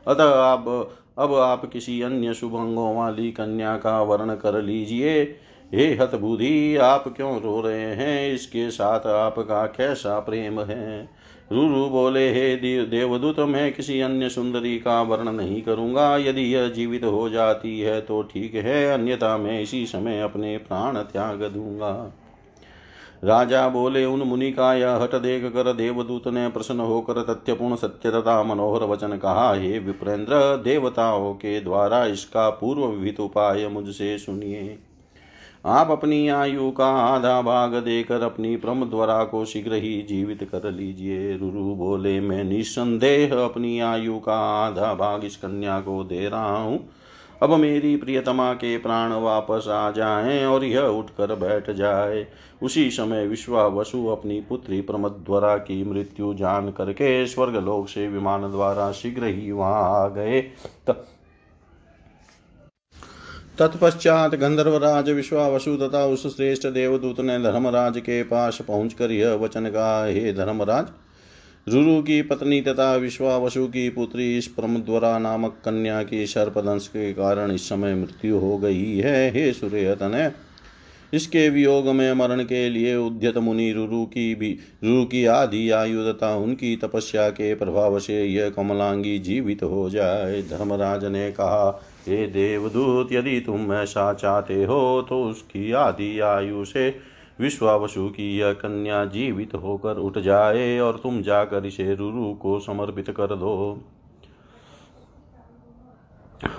अतः 0.06 0.34
आप, 0.34 0.90
अब 1.18 1.34
आप 1.34 1.70
किसी 1.72 2.02
अन्य 2.02 2.34
शुभंगों 2.34 2.96
वाली 2.96 3.32
कन्या 3.32 3.76
का 3.76 4.02
वर्ण 4.02 4.34
कर 4.34 4.62
लीजिए। 4.62 5.22
हे 5.74 5.94
हतबुद्धि, 5.94 6.76
आप 6.76 7.14
क्यों 7.16 7.42
रो 7.42 7.60
रहे 7.60 7.94
हैं? 7.94 8.34
इसके 8.34 8.70
साथ 8.70 9.06
आपका 9.06 9.66
कैसा 9.66 10.20
प्रेम 10.20 10.60
है? 10.60 11.08
रुरु 11.50 11.88
बोले, 11.88 12.28
हे 12.32 12.84
देवदूत, 12.86 13.38
मैं 13.38 13.72
किसी 13.72 14.00
अन्य 14.00 14.28
सुंदरी 14.28 14.78
का 14.78 15.00
वर्ण 15.02 15.32
नहीं 15.32 15.60
करूँगा। 15.62 16.16
यदि 16.16 16.42
यह 16.54 16.68
जीवित 16.68 17.04
हो 17.04 17.28
जाती 17.28 17.78
है 17.80 18.00
तो 18.00 18.22
ठीक 18.22 18.54
है, 18.54 18.84
अन्यथा 18.92 19.36
मैं 19.38 19.60
इसी 19.62 19.84
समय 19.86 20.20
अपने 20.20 20.56
प्राण 20.58 20.96
त्याग 20.96 21.42
दूँगा। 21.44 21.90
राजा 23.24 23.68
बोले, 23.68 24.04
उन 24.04 24.22
मुनि 24.22 24.50
का 24.52 24.72
यह 24.74 24.94
हट 24.94 25.14
देख 25.14 25.44
कर 25.44 25.72
देवदूत 25.72 26.26
ने 26.28 26.48
प्रसन्न 26.48 26.80
होकर 26.80 27.22
तथ्यपूर्ण 27.24 27.76
सत्य 27.76 28.10
तथा 28.10 28.42
मनोहर 28.42 28.82
वचन 28.82 29.16
कहा, 29.16 29.52
हे 29.54 29.78
विप्रेंद्र, 29.78 30.40
देवताओं 30.56 31.32
के 31.34 31.60
द्वारा 31.60 32.04
इसका 32.06 32.48
पूर्व 32.50 32.86
विहित 32.86 33.20
उपाय 33.20 33.68
मुझसे 33.68 34.16
सुनिए। 34.18 34.78
आप 35.66 35.90
अपनी 35.90 36.28
आयु 36.28 36.70
का 36.70 36.86
आधा 36.86 37.42
भाग 37.42 37.74
देकर 37.74 38.22
अपनी 38.22 38.56
प्रम 38.56 38.84
द्वारा 38.84 39.24
को 39.24 39.44
शीघ्र 39.44 39.74
ही 39.74 40.02
जीवित 40.02 40.48
कर 40.52 40.70
लीजिए। 40.70 41.36
रुरु 41.36 41.74
बोले, 41.74 42.20
मैं 42.20 42.44
निसंदेह 42.44 43.34
अपनी 43.34 43.80
आयु 43.80 44.18
का 44.18 44.36
आधा 44.66 44.94
भाग 44.94 45.24
इस 45.24 45.36
कन्या 45.36 45.80
को 45.80 46.04
दे 46.04 46.28
रहा 46.28 46.58
हूँ। 46.58 46.88
अब 47.42 47.50
मेरी 47.50 47.96
प्रियतमा 47.96 48.52
के 48.52 48.78
प्राण 48.78 49.12
वापस 49.12 49.68
आ 49.68 49.90
जाएँ 49.90 50.44
और 50.46 50.64
यह 50.64 50.80
उठकर 50.80 51.34
बैठ 51.34 51.70
जाए। 51.70 52.26
उसी 52.62 52.90
समय 52.90 53.26
विश्वा 53.26 53.66
वसु 53.66 54.06
अपनी 54.06 54.40
पुत्री 54.40 54.80
प्रमद्वरा 54.80 55.56
की 55.56 55.84
मृत्यु 55.84 56.34
जान 56.34 56.70
करके 56.70 57.26
स्वर्ग 57.26 57.56
लोक 57.56 57.88
से 57.88 58.08
विमान 58.08 58.50
द्वारा 58.50 58.92
शीघ्र 58.92 59.24
ही 59.24 59.52
वहाँ 59.52 60.04
आ 60.04 60.08
गए। 60.08 60.40
तत्पश्चात 63.58 64.34
गंधर्वराज 64.34 65.10
विश्वावसु 65.10 65.76
तथा 65.76 66.04
उस 66.04 66.26
श्रेष्ठ 66.36 66.66
देवदूत 66.66 67.20
ने 67.20 67.38
धर्मराज 67.38 67.98
के 67.98 68.22
पास 68.22 68.58
पहुंचकर 68.68 69.10
यह 69.10 69.32
वचन 69.32 69.66
कहा, 69.66 70.04
हे 70.04 70.32
धर्मराज, 70.32 70.86
रुरु 71.68 72.00
की 72.02 72.20
पत्नी 72.22 72.60
तथा 72.60 72.94
विश्वावसु 72.96 73.66
की 73.66 73.88
पुत्री 73.88 74.36
इस 74.38 74.46
प्रमद्वरा 74.46 75.18
नामक 75.18 75.56
कन्या 75.64 76.02
की 76.02 76.26
सर्पदंश 76.26 76.88
के 76.88 77.12
कारण 77.12 77.52
इस 77.52 77.68
समय 77.68 77.94
मृत्यु 77.94 78.38
हो 78.38 78.58
गई 78.58 78.98
है। 78.98 79.30
हे 79.30 79.52
सूर्यतन, 79.52 80.32
इसके 81.12 81.48
वियोग 81.48 81.88
में 81.88 82.12
मरण 82.12 82.42
के 82.42 82.68
लिए 82.70 82.96
उद्यत 82.96 83.36
मुनि 83.36 83.72
रुरु 83.72 84.04
की 84.04 84.34
भी, 84.34 84.58
रुरु 84.84 85.04
की 85.04 85.24
आदि 85.24 85.70
आयु 85.70 86.12
तथा 86.12 86.34
उनकी 86.36 86.76
तपस्या 86.76 87.28
के 87.30 87.54
प्रभाव 87.54 87.98
से 87.98 88.24
यह 88.24 88.50
कमलांगी 88.50 89.18
जीवित 89.18 89.62
हो 89.62 89.90
जाए। 89.90 90.42
धर्मराज 90.42 91.04
ने 91.04 91.30
कहा 91.32 91.90
हे 92.06 92.26
देवदूत, 92.26 93.12
यदि 93.12 93.38
तुम 93.40 93.72
ऐसा 93.72 94.12
चाहते 94.12 94.64
हो 94.64 95.06
तो 95.08 95.22
उसकी 95.24 95.70
आदि 95.72 96.18
आयु 96.20 96.64
से 96.64 96.88
विश्वावसु 97.40 98.08
की 98.08 98.36
यह 98.38 98.52
कन्या 98.52 99.04
जीवित 99.04 99.54
होकर 99.54 99.96
उठ 99.98 100.18
जाए 100.18 100.78
और 100.78 101.00
तुम 101.02 101.20
जाकर 101.22 101.66
इसे 101.66 101.94
रुरु 101.94 102.32
को 102.34 102.58
समर्पित 102.60 103.10
कर 103.10 103.34
दो। 103.36 103.54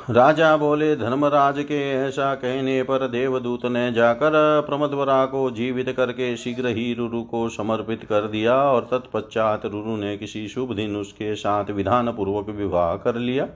राजा 0.10 0.56
बोले, 0.58 0.96
धर्मराज 0.96 1.60
के 1.60 1.80
ऐसा 1.94 2.34
कहने 2.36 2.82
पर 2.84 3.08
देवदूत 3.08 3.66
ने 3.66 3.92
जाकर 3.92 4.32
प्रमदवरा 4.62 5.26
को 5.26 5.50
जीवित 5.52 5.90
करके 5.90 6.36
शीघ्र 6.38 6.68
ही 6.68 6.94
रुरु 6.94 7.22
को 7.24 7.48
समर्पित 7.50 8.04
कर 8.04 8.28
दिया 8.28 8.56
और 8.64 8.88
तत्पश्चात 8.92 9.66
रुरु 9.66 9.96
ने 9.98 10.16
किसी 10.18 10.48
शुभ 10.48 10.74
दिन 10.76 10.96
उसके 10.96 11.36
साथ 11.36 11.70
विधान 11.72 12.12
पूर्वक 12.12 12.50
विवाह 12.50 12.96
कर 12.96 13.16
लिया। 13.16 13.48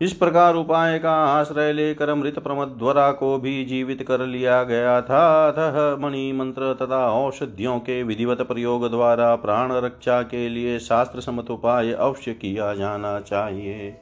इस 0.00 0.12
प्रकार 0.12 0.54
उपाय 0.54 0.98
का 0.98 1.12
आश्रय 1.12 1.72
लेकर 1.72 2.14
मृत 2.14 2.38
प्रमद्वरा 2.38 3.10
को 3.12 3.38
भी 3.38 3.64
जीवित 3.64 4.02
कर 4.02 4.20
लिया 4.26 4.62
गया 4.62 5.00
था। 5.02 5.48
अतः 5.48 5.96
मणि 6.00 6.32
मंत्र 6.32 6.72
तथा 6.74 7.04
औषधियों 7.10 7.78
के 7.78 8.02
विधिवत 8.02 8.42
प्रयोग 8.42 8.90
द्वारा 8.90 9.34
प्राण 9.36 9.72
रक्षा 9.72 10.22
के 10.22 10.48
लिए 10.48 10.78
शास्त्र 10.78 11.20
सम्मत 11.20 11.50
उपाय 11.50 11.92
अवश्य 11.92 12.32
किया 12.32 12.72
जाना 12.74 13.20
चाहिए। 13.20 13.96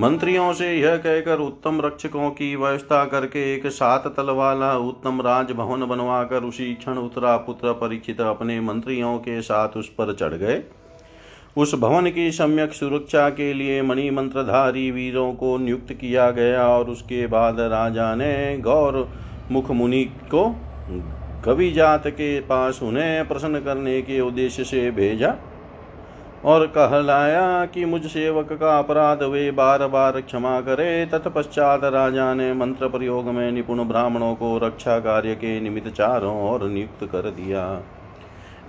मंत्रियों 0.00 0.52
से 0.52 0.72
यह 0.76 0.96
कहकर 0.96 1.38
उत्तम 1.38 1.80
रक्षकों 1.80 2.30
की 2.30 2.56
व्यवस्था 2.56 3.04
करके 3.04 3.54
एक 3.54 3.66
सात 3.66 4.06
तल 4.16 4.30
वाला 4.30 4.76
उत्तम 4.78 5.20
राजभवन 5.20 5.86
बनवाकर 5.86 6.42
उसी 6.42 6.74
क्षण 6.74 6.98
उत्तरा 6.98 7.36
पुत्र 7.36 7.72
परीक्षित 7.72 8.20
अपने 8.20 8.60
मंत्रियों 8.60 9.18
के 9.18 9.42
साथ 9.42 9.68
उस 9.68 9.88
पर 9.88 10.14
चढ़ 10.14 10.34
गए। 10.34 10.62
उस 11.56 11.74
भवन 11.74 12.10
की 12.10 12.30
सम्यक 12.32 12.72
सुरक्षा 12.72 13.28
के 13.30 13.52
लिए 13.54 13.82
मणि 13.82 14.10
मंत्रधारी 14.10 14.90
वीरों 14.90 15.32
को 15.34 15.56
नियुक्त 15.58 15.92
किया 15.92 16.30
गया 16.30 16.68
और 16.68 16.90
उसके 16.90 17.26
बाद 17.26 17.60
राजा 17.60 18.14
ने 18.14 18.58
गौर 18.58 19.08
मुख 19.52 19.70
मुनि 19.70 20.04
को 20.04 20.44
कवि 21.44 21.70
जात 21.70 22.06
के 22.06 22.40
पास 22.40 22.80
उन्हें 22.82 23.28
प्रसन्न 23.28 23.60
करने 23.60 24.00
के 24.02 24.20
उद्देश्य 24.20 24.64
से 24.64 24.90
भेजा 24.90 25.34
और 26.44 26.66
कहलाया 26.66 27.64
कि 27.66 27.84
मुझ 27.84 28.06
सेवक 28.06 28.52
का 28.52 28.78
अपराध 28.78 29.22
वे 29.22 29.50
बार 29.50 29.86
बार 29.86 30.20
क्षमा 30.20 30.60
करे। 30.60 31.06
तत्पश्चात 31.06 31.84
राजा 31.84 32.34
ने 32.34 32.52
मंत्र 32.54 32.88
प्रयोग 32.88 33.28
में 33.28 33.50
निपुण 33.52 33.84
ब्राह्मणों 33.84 34.34
को 34.34 34.58
रक्षा 34.58 34.98
कार्य 34.98 35.34
के 35.34 35.60
निमित्त 35.60 35.88
चारों 35.88 36.36
और 36.42 36.68
नियुक्त 36.68 37.04
कर 37.04 37.30
दिया। 37.30 37.64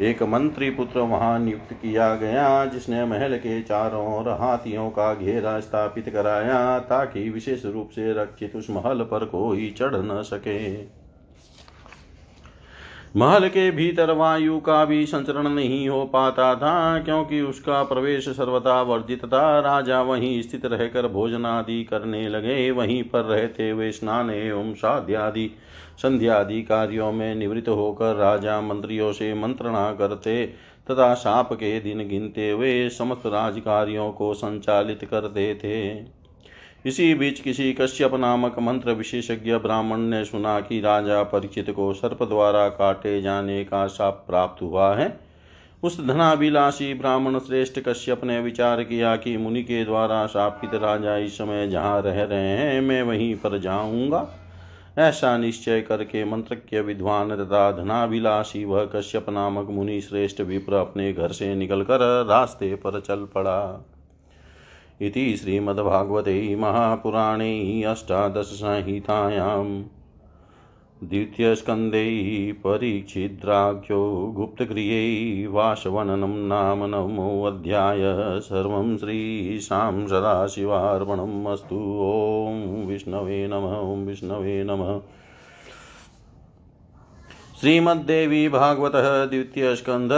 एक 0.01 0.24
मंत्री 0.24 0.70
पुत्र 0.70 1.00
वहाँ 1.00 1.39
नियुक्त 1.39 1.74
किया 1.74 2.15
गया, 2.15 2.65
जिसने 2.65 3.06
महल 3.06 3.38
के 3.38 3.62
चारों 3.62 4.20
ओर 4.20 4.29
हाथियों 4.29 4.89
का 4.89 5.13
घेरा 5.13 5.60
स्थापित 5.60 6.10
कराया, 6.10 6.79
ताकि 6.79 7.29
विशेष 7.29 7.65
रूप 7.65 7.89
से 7.89 8.13
रक्षित 8.13 8.56
उस 8.56 8.70
महल 8.70 9.03
पर 9.03 9.25
कोई 9.25 9.72
चढ़ 9.72 9.96
न 9.96 10.22
सके। 10.24 10.99
महल 13.16 13.48
के 13.48 13.70
भीतर 13.72 14.12
वायु 14.12 14.60
का 14.60 14.84
भी 14.86 15.06
संचरण 15.06 15.48
नहीं 15.48 15.88
हो 15.89 16.04
पाता 16.06 16.56
था, 16.56 17.00
क्योंकि 17.00 17.42
उसका 17.42 17.84
प्रवेश 17.84 18.30
सर्वथा 18.30 18.82
वर्जित 18.82 19.25
था। 19.25 19.60
राजा 19.60 20.01
वहीं 20.01 20.42
स्थित 20.42 20.66
रहकर 20.66 21.08
भोजन 21.08 21.45
आदि 21.45 21.84
करने 21.84 22.28
लगे। 22.30 22.69
वहीं 22.72 23.04
पर 23.04 23.22
रहते 23.22 23.69
हुए 23.69 23.91
स्नान 23.91 24.30
एवं 24.30 24.74
साध्यादि, 24.74 25.50
संध्यादि 25.98 26.62
कार्यों 26.62 27.12
में 27.12 27.36
निवृत्त 27.36 27.69
होकर 27.69 28.15
राजा 28.15 28.62
मंत्रियों 28.62 29.12
से 29.12 29.34
मंत्रणा 29.34 29.91
करते 29.91 30.45
तथा 30.91 31.13
साप 31.13 31.54
के 31.54 31.80
दिन 31.80 32.08
गिनते 32.08 32.50
हुए 32.52 32.89
समस्त 32.89 33.26
राजकार्यों 33.26 34.12
को 34.12 34.34
संचालित 34.34 35.06
करते 35.06 35.54
थे। 35.56 36.18
इसी 36.86 37.13
बीच 37.13 37.39
किसी 37.39 37.74
कश्यप 37.74 38.13
नामक 38.13 38.60
मंत्र 38.60 38.92
विशेषज्ञ 38.92 39.56
ब्राह्मण 39.56 39.98
ने 39.98 40.26
सुना 40.26 40.60
कि 40.60 40.80
राजा 40.82 41.24
परिचित 41.24 41.70
को 41.70 41.94
सर्प 41.94 42.24
द्वारा 42.24 42.68
काटे 42.70 43.22
जाने 43.22 43.63
का 43.63 43.88
शाप 43.88 44.24
प्राप्त 44.28 44.62
हुआ 44.62 44.96
है। 44.96 45.20
उस 45.84 46.00
धनाभिलाषी 46.08 46.94
ब्राह्मण 46.94 47.39
श्रेष्ठ 47.39 47.80
कश्यप 47.80 48.24
ने 48.24 48.39
विचार 48.39 48.84
किया 48.84 49.15
कि 49.15 49.38
मुनि 49.38 49.63
के 49.63 49.86
द्वारा 49.86 50.28
शापित 50.28 50.74
राजा 50.74 51.18
इस 51.18 51.38
समय 51.38 51.68
जहाँ 51.68 52.02
रह 52.02 52.24
रहे 52.24 52.58
हैं, 52.58 52.82
मैं 52.82 53.04
वहीं 53.04 53.36
पर 53.36 53.60
जाऊँगा। 53.60 54.28
ऐसा 54.98 55.38
निश्चय 55.38 55.82
करके 55.82 56.26
मंत्रज्ञ 56.26 56.80
विद्वान 56.80 57.36
तथा 57.36 57.72
धनाभिलाषी 57.72 58.65
वह 58.65 58.89
कश्यप 58.96 59.30
नामक 59.30 59.70
मुनि 59.70 60.02
श्रेष्ठ 60.02 60.42
विप्र 60.42 60.74
अपने 60.74 61.13
घर 61.13 61.32
से 61.32 61.56
निकलकर 61.56 62.26
रास्ते 62.30 62.76
पर 62.76 63.00
चल 63.00 63.28
पड़ा। 63.36 63.86
इति 65.02 65.38
श्रीमद्भागवते 65.38 66.56
महापुराणे 66.56 67.84
अष्टादशसंहितायां 67.84 69.84
द्वितीयस्कन्धे 71.04 72.52
परीक्षिद्राख्यो 72.52 74.34
गुप्तक्रियै 74.36 75.48
वासवननं 75.48 76.48
नाम 76.48 76.86
नवमोऽध्याय 76.86 78.40
सर्वं 78.40 78.98
श्रीशां 78.98 80.08
सदाशिवार्पणम् 80.08 81.48
अस्तु। 81.48 82.00
ॐ 82.02 82.88
विष्णवे 82.88 83.48
नमः 83.48 84.06
विष्णवे 84.06 84.64
नमः। 84.64 85.02
श्रीमद्देवी 87.60 88.48
भागवत 88.50 88.91
द्वितीय 89.32 89.76
स्कंध 89.76 90.12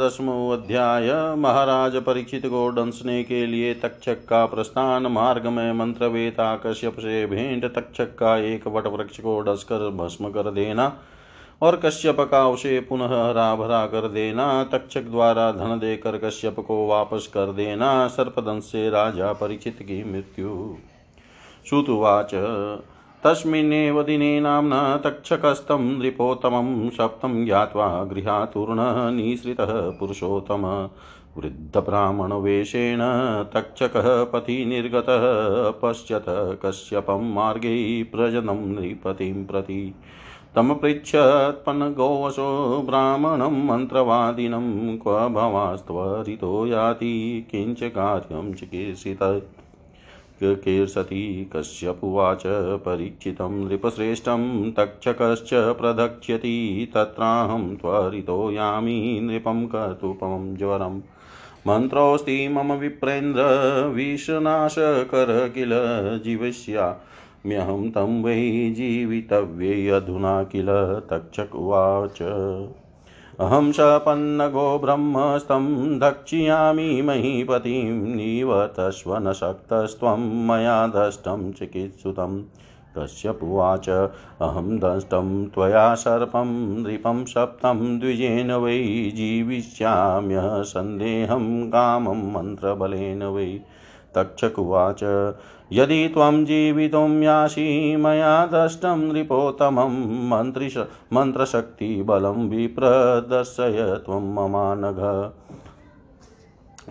दसमो 0.00 0.50
अध्याय। 0.50 1.10
महाराज 1.36 1.96
परीक्षित 1.96 2.46
को 2.46 2.68
डंसने 2.68 3.22
के 3.24 3.44
लिए 3.46 3.74
तक्षक 3.74 4.24
का 4.28 4.44
प्रस्थान 4.46 5.06
मार्ग 5.06 5.46
में 5.46 5.72
मंत्र 5.72 6.06
वेता 6.06 6.54
कश्यप 6.56 6.98
से 6.98 7.24
भेंट 7.26 7.64
तक्षक 7.74 8.14
का 8.18 8.36
एक 8.44 8.66
वट 8.66 8.86
वृक्ष 8.86 9.20
को 9.20 9.38
डसकर 9.40 9.88
भस्म 9.96 10.30
कर 10.30 10.50
देना 10.50 10.92
और 11.62 11.76
कश्यप 11.76 12.20
का 12.20 12.46
उसे 12.48 12.78
पुनः 12.80 13.14
हरा 13.28 13.54
भरा 13.56 13.84
कर 13.86 14.08
देना। 14.08 14.64
तक्षक 14.64 15.02
द्वारा 15.02 15.50
धन 15.52 15.78
देकर 15.78 16.18
कश्यप 16.18 16.60
को 16.60 16.86
वापस 16.88 17.26
कर 17.26 17.52
देना। 17.52 18.06
सर्पदंश 18.08 18.64
से 18.64 18.88
राजा 18.90 19.32
परीक्षित 19.32 19.78
की 19.82 20.02
मृत्यु। 20.12 20.74
श्रुतुवाच 21.68 22.34
तस्मिन्नेव 23.24 24.02
दिने 24.02 24.40
नाम्ना 24.40 24.96
तक्षकस्तं 24.96 25.98
नृपोत्तमं 25.98 26.90
सप्तं 26.90 27.44
ज्ञात्वा 27.44 28.04
गृहातुर्णनिःसृतः 28.04 29.70
पुरुषोत्तम। 29.70 30.88
वृद्धब्राह्मणवेषेण 31.38 32.98
तक्षकः 33.54 34.24
पथि 34.24 34.64
निर्गतः 34.64 35.20
पश्यत 35.82 36.24
कश्यपं 36.66 37.34
मार्गे 37.34 38.02
प्रजनं 38.02 38.54
नृपतिं 38.54 39.46
प्रति। 39.46 39.94
तमपृच्छत्पन्नगोवशो 40.56 42.82
ब्राह्मणं 42.86 43.66
मन्त्रवादिनं 43.66 44.98
क्व 44.98 45.28
भवास्त्वरितो 45.28 46.66
याति 46.66 47.46
किञ्च 47.50 47.82
कार्यं 47.82 48.54
चिकीर्षित। 48.54 49.48
कीर्षति 50.44 51.50
कश्यपुवाच 51.56 52.42
परीक्षितं 52.84 53.68
नृपश्रेष्ठं 53.68 54.72
तक्षकश्च 54.72 55.50
प्रदक्ष्यति 55.54 56.88
तत्राहं 56.94 57.76
त्वरितो 57.76 58.50
यामि 58.50 59.20
नृपं 59.22 59.66
कतुपं 59.66 60.56
ज्वरम् 60.56 61.00
मन्त्रोऽस्ति 61.66 62.48
मम 62.48 62.72
विप्रेन्द्र, 62.72 63.42
विषनाशकर 63.94 65.52
किल 65.54 65.70
जीविष्याम्यहं 66.24 67.90
तं 67.90 68.22
वै 68.22 68.70
जीवितव्ये 68.76 69.88
अधुना 69.88 70.42
किल 70.42 70.66
तक्षक 71.10 71.54
उवाच। 71.54 72.18
अहं 73.40 73.72
सपन्नगो 73.72 74.78
ब्रह्मस्तं 74.78 75.98
दक्षियामि 75.98 77.02
महीपतिं 77.02 77.92
निवतस्व 77.92 79.16
न 79.16 79.32
शक्तस्त्वं 79.32 80.46
मया 80.46 80.86
दष्टं 80.86 81.52
चिकित्सुतम् 81.52 82.42
कश्यपुवाच 82.98 83.88
अहं 84.40 84.78
दष्टं 84.78 85.48
त्वया 85.48 85.94
सर्पं, 85.94 86.78
नृपं 86.82 87.24
सप्तं, 87.24 88.00
द्विजेन 88.00 88.52
वै 88.52 88.82
जीविष्याम्यः 89.14 90.62
सन्देहं, 90.62 91.66
कामं, 91.68 92.32
मन्त्रबलेन 92.32 93.22
वै 93.22 93.60
तक्षकुवाच 94.14 95.02
यदि 95.72 96.08
त्वं 96.08 96.44
जीवितुं 96.44 97.22
यासि 97.22 97.96
मया 97.96 98.46
दष्टं 98.46 99.12
नृपोत्तमं 99.12 99.92
मन्त्रिश, 100.28 100.78
मन्त्रशक्तिबलं 101.12 102.48
विप्रदर्शय 102.48 104.02
त्वं 104.04 104.34
ममानघ। 104.34 105.00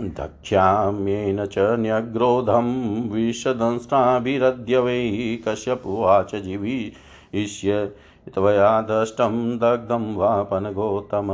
दक्ष्याम्येन 0.01 1.45
च 1.45 1.55
न्यग्रोधं 1.57 2.67
विशदंस्त्राभिरद्य 3.09 4.77
वै 4.77 5.39
कश्यपुवाच 5.47 6.35
जीविष्य। 6.35 7.91
त्वया 8.33 8.81
दष्टं 8.81 9.57
दग्धं 9.57 10.15
वापनगोतम 10.15 11.27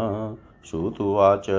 श्रुतुवाच 0.66 1.50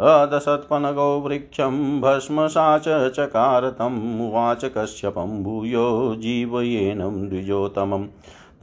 अदसत्पनगो 0.00 1.06
वृक्षं 1.20 2.00
भस्मसा 2.00 2.66
च 2.78 2.84
चकारतम् 2.88 4.20
उवाच 4.28 4.64
कश्यपं 4.64 5.42
भूयो 5.44 6.14
जीवयेनं 6.18 7.28
द्विजोतमं 7.28 8.04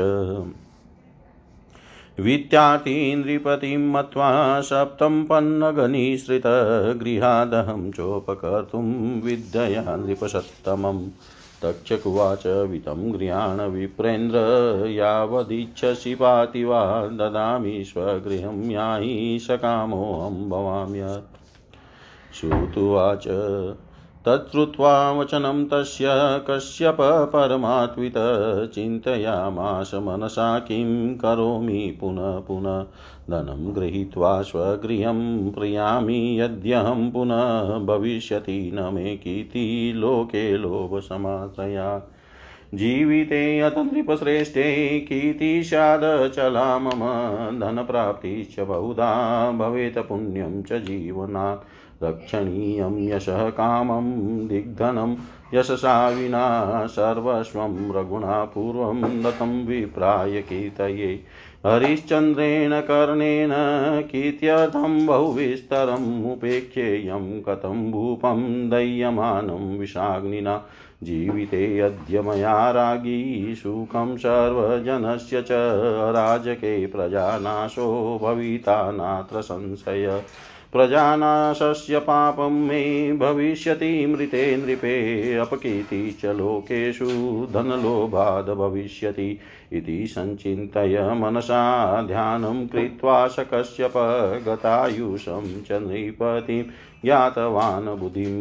वित्यार्थी 2.21 3.17
नृपतिं 3.17 3.93
मत्वा 3.93 4.61
सप्तं 4.61 5.25
पन्नगनिसृतगृहादहं 5.25 7.93
चोपकर्तुं 7.93 9.21
विद्यया 9.21 9.97
नृपसत्तमम् 9.97 11.11
तक्षकुवाच 11.63 12.47
वितं 12.47 13.19
गृहाण 13.19 13.61
विप्रेन्द्र, 13.61 14.39
यावदिच्छसि 14.87 16.15
पाति 16.15 16.65
वा 16.65 17.07
ददामि 17.07 17.85
स्वगृहं 17.85 18.71
याहि 18.71 19.39
सकामोऽहं 19.43 20.49
भवाम्य 20.49 21.23
श्रुतुवाच 22.41 23.25
तच्छ्रुत्वा 24.27 25.13
वचनं 25.13 25.65
तस्य 25.65 26.05
कश्यप 26.51 26.97
परमात्वित 27.01 28.15
चिन्तयामास 28.75 29.91
मनसा 29.95 30.59
किं 30.59 31.15
करोमि 31.15 31.99
पुनः 32.01 32.39
पुनः। 32.39 32.83
धनं 33.31 33.77
गृहीत्वा 33.77 34.43
स्वगृहं 34.43 35.51
प्रयामि 35.51 36.41
यद्यहं 36.41 37.11
पुनः 37.11 37.79
भविष्यति 37.79 38.71
न 38.75 38.95
मे 38.95 39.17
कीर्ति 39.17 39.93
लोके 39.97 40.57
लोभसमाश्रया 40.57 42.03
जीविते 42.75 43.61
अत 43.61 43.75
नृपश्रेष्ठे 43.79 45.01
कीर्ति 45.01 45.63
स्यादचला 45.65 46.79
मम 46.79 47.01
धनप्राप्तिश्च 47.61 48.61
बहुधा। 48.61 49.51
भवेत् 49.51 49.99
पुण्यं 49.99 50.63
च 50.63 50.73
जीवनात्। 50.73 51.67
रक्षणीयं 52.03 53.09
यशः 53.09 53.51
कामं 53.51 54.13
दिग्धनं, 54.49 55.17
यशसा 55.55 56.09
विना 56.09 56.87
सर्वस्वं 56.87 57.95
रघुणा 57.95 58.45
पूर्वं 58.45 59.23
दत्तं 59.23 59.67
विप्राय 59.67 60.43
कीर्तये। 60.43 61.21
हरिश्चन्द्रेण 61.67 62.81
कर्णेन 62.81 63.51
कीर्त्यर्थं 64.13 65.07
बहुविस्तरम् 65.07 66.33
उपेक्षेयं 66.33 67.43
कथं 67.43 67.91
भूपं 67.93 68.71
दह्यमानं 68.71 69.79
विषाग्निना। 69.79 70.65
जीविते 71.03 71.81
अद्य 71.81 72.21
मया 72.21 72.71
रागी, 72.71 73.55
सुखं 73.55 74.17
सर्वजनस्य 74.17 75.43
च 75.43 75.49
राजके 76.13 76.87
प्रजानाशो 76.87 78.21
भविता 78.23 78.93
नात्र 78.93 79.41
संशय। 79.41 80.23
प्रजानाशस्य 80.73 81.99
पापं 81.99 82.53
मे 82.69 83.13
भविष्यति 83.13 84.07
मृते 84.07 84.45
नृपे 84.57 84.95
अपकीर्ति 85.39 86.01
च 86.23 86.35
लोकेषु 86.37 87.07
धनलोभाद् 87.53 88.51
भविष्यति 88.59 89.29
इति 89.73 90.07
सञ्चिन्तय 90.07 90.99
मनसा 91.15 91.61
ध्यानं 92.03 92.67
कृत्वा 92.67 93.27
स 93.29 93.47
कश्यप 93.53 93.93
गतायुषं 94.49 95.63
च 95.63 95.83
नृपतिं 95.83 96.63
ज्ञातवान् 97.05 97.97
बुद्धिं 97.99 98.33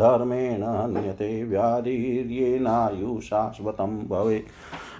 धर्मेण 0.00 0.62
हन्यते 0.62 1.44
व्याधिर्येनायुशाश्वतं 1.44 4.08
भवेत् 4.08 4.48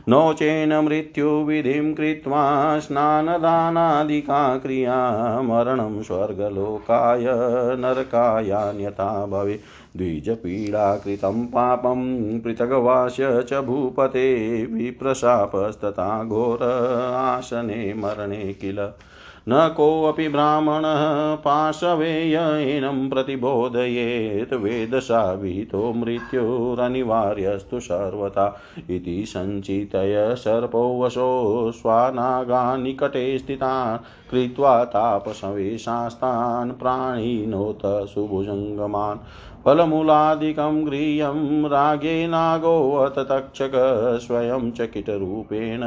नो 0.09 0.33
चेन 0.33 0.73
मृत्युविधिं 0.85 1.95
कृत्वा 1.95 2.45
स्नानदानादिका 2.81 4.59
क्रिया 4.59 4.97
मरणं 5.43 6.03
स्वर्गलोकाय 6.03 7.25
नरकायान्यथा 7.81 9.27
भवेत् 9.27 9.61
द्विजपीडाकृतं 10.24 11.46
पापं 11.46 11.98
पृथग्वास्य 12.40 13.42
च 13.42 13.54
भूपते 13.54 14.66
विप्रशापस्तथा 14.66 16.24
घोर 16.24 16.62
आसने 17.14 17.94
मरणे 17.94 18.57
किल। 18.61 18.90
न 19.50 19.74
कोऽपि 19.76 20.28
ब्राह्मणः 20.28 21.35
पाशवेयेनं 21.35 23.09
प्रतिबोधयेत् 23.09 24.52
वेदसा 24.52 25.33
विहितो 25.33 25.92
मृत्युरनिवार्यस्तु 25.92 27.81
सर्वथा। 27.81 28.61
इति 28.90 29.24
सञ्चितय 29.26 30.35
सर्पो 30.38 31.02
वशो 31.02 31.72
स्वानागानिकटे 31.72 33.38
स्थितान्, 33.38 33.98
कृत्वा 34.31 34.85
तापसवेशास्तान् 34.85 36.70
प्राणिनोत 36.70 37.81
सुभुजङ्गमान्। 37.85 39.18
फलमूलादिकं 39.64 40.87
गृह्यं 40.87 41.64
रागेनागोऽथ 41.64 43.11
तक्षक 43.11 43.71
स्वयं 44.23 44.71
चकितरूपेण 44.71 45.81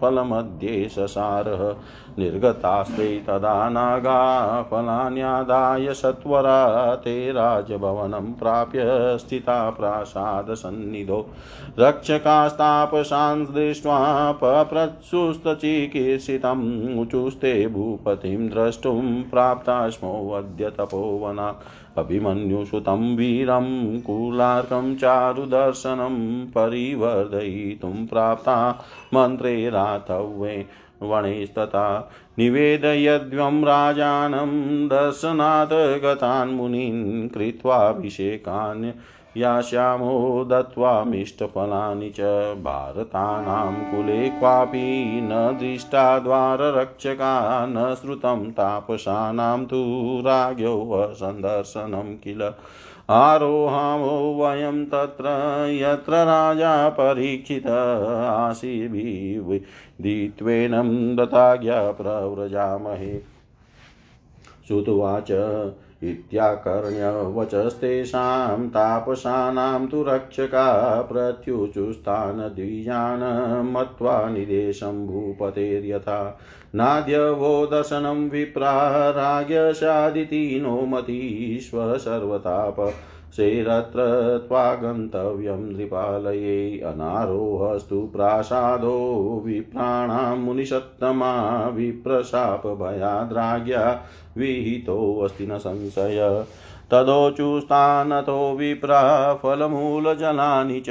फलमध्ये 0.00 0.88
ससारः। 0.88 1.74
निर्गतास्ते 2.18 3.18
तदा 3.18 3.68
नागा 3.68 4.62
फलान्यादाय 4.62 5.94
सत्वरा 5.94 6.94
ते 6.94 7.32
राजभवनं 7.32 8.32
प्राप्य 8.32 9.18
स्थिता 9.18 9.70
प्रासादसन्निधौ। 9.70 11.26
रक्षकास्तापशान् 11.78 13.46
दृष्ट्वा 13.46 14.32
पप्रत्सुस्तचिकीर्षितम् 14.32 16.98
ऊचुस्ते 16.98 17.66
भूपतिं 17.66 18.48
द्रष्टुं 18.48 19.22
प्राप्ता 19.22 19.88
स्मोऽद्य 19.88 20.70
तपोवना 20.70 21.60
अभिमन्युसुतं 21.98 23.16
वीरं 23.16 23.66
कुलार्कं 24.00 24.94
चारुदर्शनं 24.96 26.16
परिवर्धयितुं 26.56 28.06
प्राप्ता 28.06 28.56
मन्त्रे 29.14 29.70
रातव्ये 29.70 30.66
वणेस्तथा 31.02 31.86
निवेदयद्वं 32.38 33.62
राजानं 33.64 34.52
दर्शनात् 34.88 35.72
गतान् 36.04 36.54
मुनीन् 36.56 37.28
कृत्वाभिषेकान् 37.28 38.84
यास्यामो 39.36 40.44
दत्त्वामिष्टफलानि 40.50 42.10
च 42.16 42.20
भारतानां 42.64 43.72
कुले 43.90 44.28
क्वापि 44.30 45.20
न 45.22 45.58
दृष्टा 45.60 46.18
द्वाररक्षका 46.18 47.34
न 47.66 47.94
श्रुतं 48.00 48.50
तापसानां 48.52 49.64
तु 49.64 49.82
राज्ञो 50.26 50.74
सन्दर्शनं 51.20 52.16
किल 52.24 52.42
आरोहामो 53.10 54.16
वयं 54.38 54.84
तत्र 54.84 55.30
यत्र 55.70 56.18
राजा 56.24 56.88
परीक्षित 56.88 57.66
आसीभिदित्वेनं 57.66 58.76
दताज्ञा 61.16 61.78
प्रव्रजामहे 61.92 63.18
श्रुत्वाच 64.68 65.30
इत्याकर्ण्यवचस्तेषां 66.02 68.68
तापसानां 68.68 69.86
तु 69.86 70.02
रक्षका 70.02 71.02
प्रत्युचुस्तान् 71.02 72.54
द्विजान् 72.54 73.72
मत्वा 73.72 74.30
निदेशं 74.30 75.06
भूपतेर्यथा। 75.06 76.38
नाद्यवो 76.74 77.66
दशनं 77.66 78.30
विप्रा 78.30 79.10
राज्ञशादिति 79.10 80.60
नो 80.62 80.80
मती 80.80 81.70
सर्वताप 81.72 82.94
सेरत्र 83.32 84.44
त्वागन्तव्यं 84.48 85.76
नृपालये 85.76 86.80
अनारोहस्तु 86.80 88.10
प्रासादो 88.16 89.42
विप्राणां 89.46 90.38
मुनिषत्तमा 90.38 91.68
विप्रशापभयाद्राज्ञा 91.68 94.02
विहितोऽस्ति 94.36 95.46
न 95.46 95.58
संशय। 95.58 96.44
तदोचुस्तानतो 96.90 98.56
विप्रा 98.56 99.34
फलमूलजलानि 99.34 100.80
च 100.80 100.86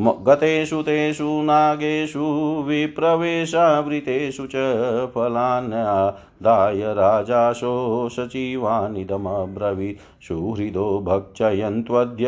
गतेषु 0.00 0.82
तेषु 0.82 1.24
नागेषु 1.24 2.64
विप्रवेशावृतेषु 2.66 4.46
च 4.46 4.52
फलान्यादाय 5.14 6.94
राजाशो 6.94 8.08
सचिवानिदमब्रवीत्। 8.12 10.28
सुहृदो 10.28 11.00
भक्षयन्त्वद्य 11.00 12.26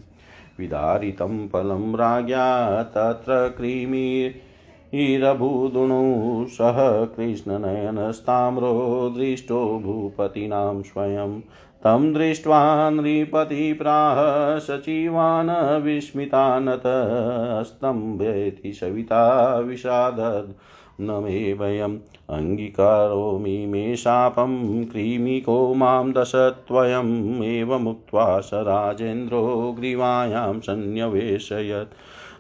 विदारितं 0.59 1.49
फलं 1.49 1.97
राज्ञा 1.97 2.83
तत्र 2.83 3.55
क्रीमिरभूदुणु। 3.57 6.47
सह 6.49 7.05
कृष्णनयनस्ताम्रो 7.05 9.15
दृष्टो 9.17 9.81
भूपतीनां 9.85 10.83
स्वयं। 10.83 11.41
तं 11.85 12.13
दृष्ट्वा 12.13 12.91
नृपतिप्राह 12.91 14.17
सचिवान् 14.59 15.83
विस्मितानतस्तम्भेति 15.83 18.73
सविता 18.73 19.59
विषाद 19.59 20.55
न 21.01 21.21
मे 21.25 21.55
भयम् 21.55 21.99
अङ्गीकरोमि 22.31 23.67
मे 23.67 23.97
शापं 23.97 24.85
क्रीमिको 24.85 25.75
माँ 25.75 26.13
दशत्वयम् 26.13 27.45
एवमुक्त्वा 27.45 28.41
स 28.41 28.51
राजेन्द्रो 28.55 29.77
ग्रीवायां 29.79 30.61
सन्न्यवेशयत् 30.61 31.95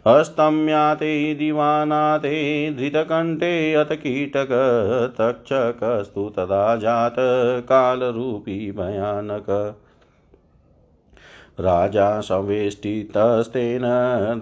हस्तं 0.09 0.69
याते 0.69 1.35
दिवानाते 1.35 2.39
धृतकण्ठे 2.79 3.75
अथ 3.75 3.93
कीटक 3.93 4.49
तक्षकस्तु 5.19 6.29
तदा 6.37 6.77
जात 6.77 7.15
कालरूपी 7.61 8.73
भयानक। 8.73 9.51
राजा 11.61 12.21
संवेष्टितस्तेन 12.21 13.83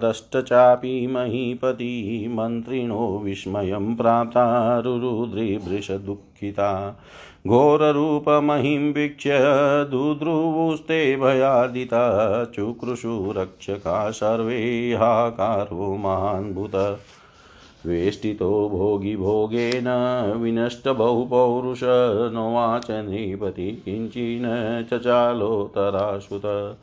दष्टचापि 0.03 1.07
महीपति 1.07 2.27
मन्त्रिणो 2.31 3.21
विस्मयं 3.23 3.95
प्राप्ता 3.95 4.79
रुरुद्रिभृशदुःखिता 4.79 6.69
घोररूपमहिं 7.47 8.93
वीक्ष्य 8.93 9.37
दुद्रुवुस्ते 9.91 11.15
भयार्दिता 11.15 12.45
चुक्रुषु 12.45 13.33
रक्षका 13.37 14.11
सर्वे 14.11 14.93
हाकारो 14.93 15.97
महान्भुत 15.97 16.99
वेष्टितो 17.85 18.69
भोगी 18.69 19.15
भोगेन 19.15 19.87
विनष्टबहुपौरुष 20.37 21.79
नोवाच 22.33 22.87
नृपति 22.91 23.81
किञ्चिन 23.85 24.43
चचालोतराश्रुत। 24.91 26.77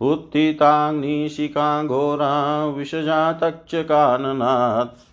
उत्थिताग्निशिखाघोरा 0.00 2.66
विषजातक्षकाननात् 2.66 5.09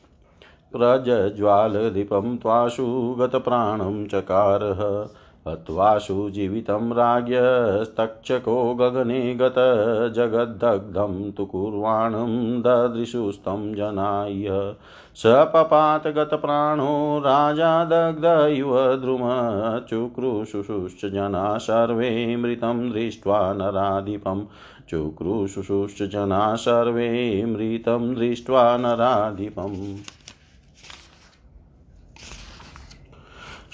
प्रज्ज्वालदीपं 0.78 2.38
त्वाशु 2.38 3.16
गतप्राणं 3.20 4.08
चकारः, 4.08 5.08
हत्वाशु 5.48 6.30
जीवितं 6.30 6.94
राज्ञस्तक्षको 6.94 8.76
गगने 8.76 9.36
गत 9.36 9.56
जगद्दग्धं 10.16 11.32
तु 11.32 11.46
कुर्वाणं 11.46 12.62
ददृशुस्तं 12.62 13.76
जनाय 13.76 14.74
स 15.16 15.24
पपातगतप्राणो 15.26 17.20
राजा 17.20 17.86
दग्ध 17.86 18.26
इव 18.58 18.96
द्रुम 18.96 19.22
चुक्रुशुशुश्च 19.90 21.06
जना 21.06 21.58
सर्वे 21.58 22.36
मृतं 22.36 22.92
दृष्ट्वा 22.92 23.54
नराधिपं। 23.54 24.46
चुक्रुशुशुश्च 24.90 26.04
जना 26.04 26.56
सर्वे 26.56 27.46
मृतं 27.46 28.14
दृष्ट्वा 28.14 28.78
नराधिपम्। 28.78 29.96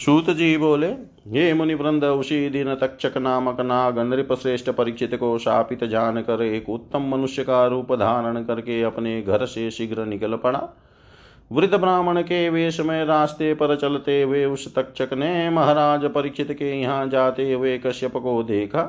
सूत 0.05 0.29
जी 0.29 0.57
बोले 0.57 0.87
ये 1.27 1.53
मुनिवृंद 1.53 2.03
उसी 2.03 2.49
दिन 2.49 2.73
तक्षक 2.75 3.17
नामक 3.17 3.59
नाग 3.61 3.99
नृप 3.99 4.33
श्रेष्ठ 4.33 4.69
परीक्षित 4.69 5.13
को 5.15 5.37
शापित 5.37 5.83
जानकर 5.83 6.41
एक 6.41 6.69
उत्तम 6.69 7.01
मनुष्य 7.07 7.43
का 7.43 7.65
रूप 7.67 7.93
धारण 7.93 8.43
करके 8.43 8.81
अपने 8.81 9.21
घर 9.21 9.45
से 9.45 9.69
शीघ्र 9.71 10.05
निकल 10.05 10.35
पड़ा 10.35 10.61
वृद्ध 11.51 11.73
ब्राह्मण 11.75 12.21
के 12.21 12.47
वेश 12.49 12.79
में 12.79 13.03
रास्ते 13.05 13.53
पर 13.53 13.75
चलते 13.75 14.21
हुए 14.21 14.43
उस 14.45 14.67
तक्षक 14.75 15.13
ने 15.13 15.49
महाराज 15.49 16.05
परीक्षित 16.05 16.51
के 16.51 16.71
यहाँ 16.81 17.07
जाते 17.07 17.51
हुए 17.53 17.77
कश्यप 17.77 18.17
को 18.17 18.41
देखा 18.43 18.83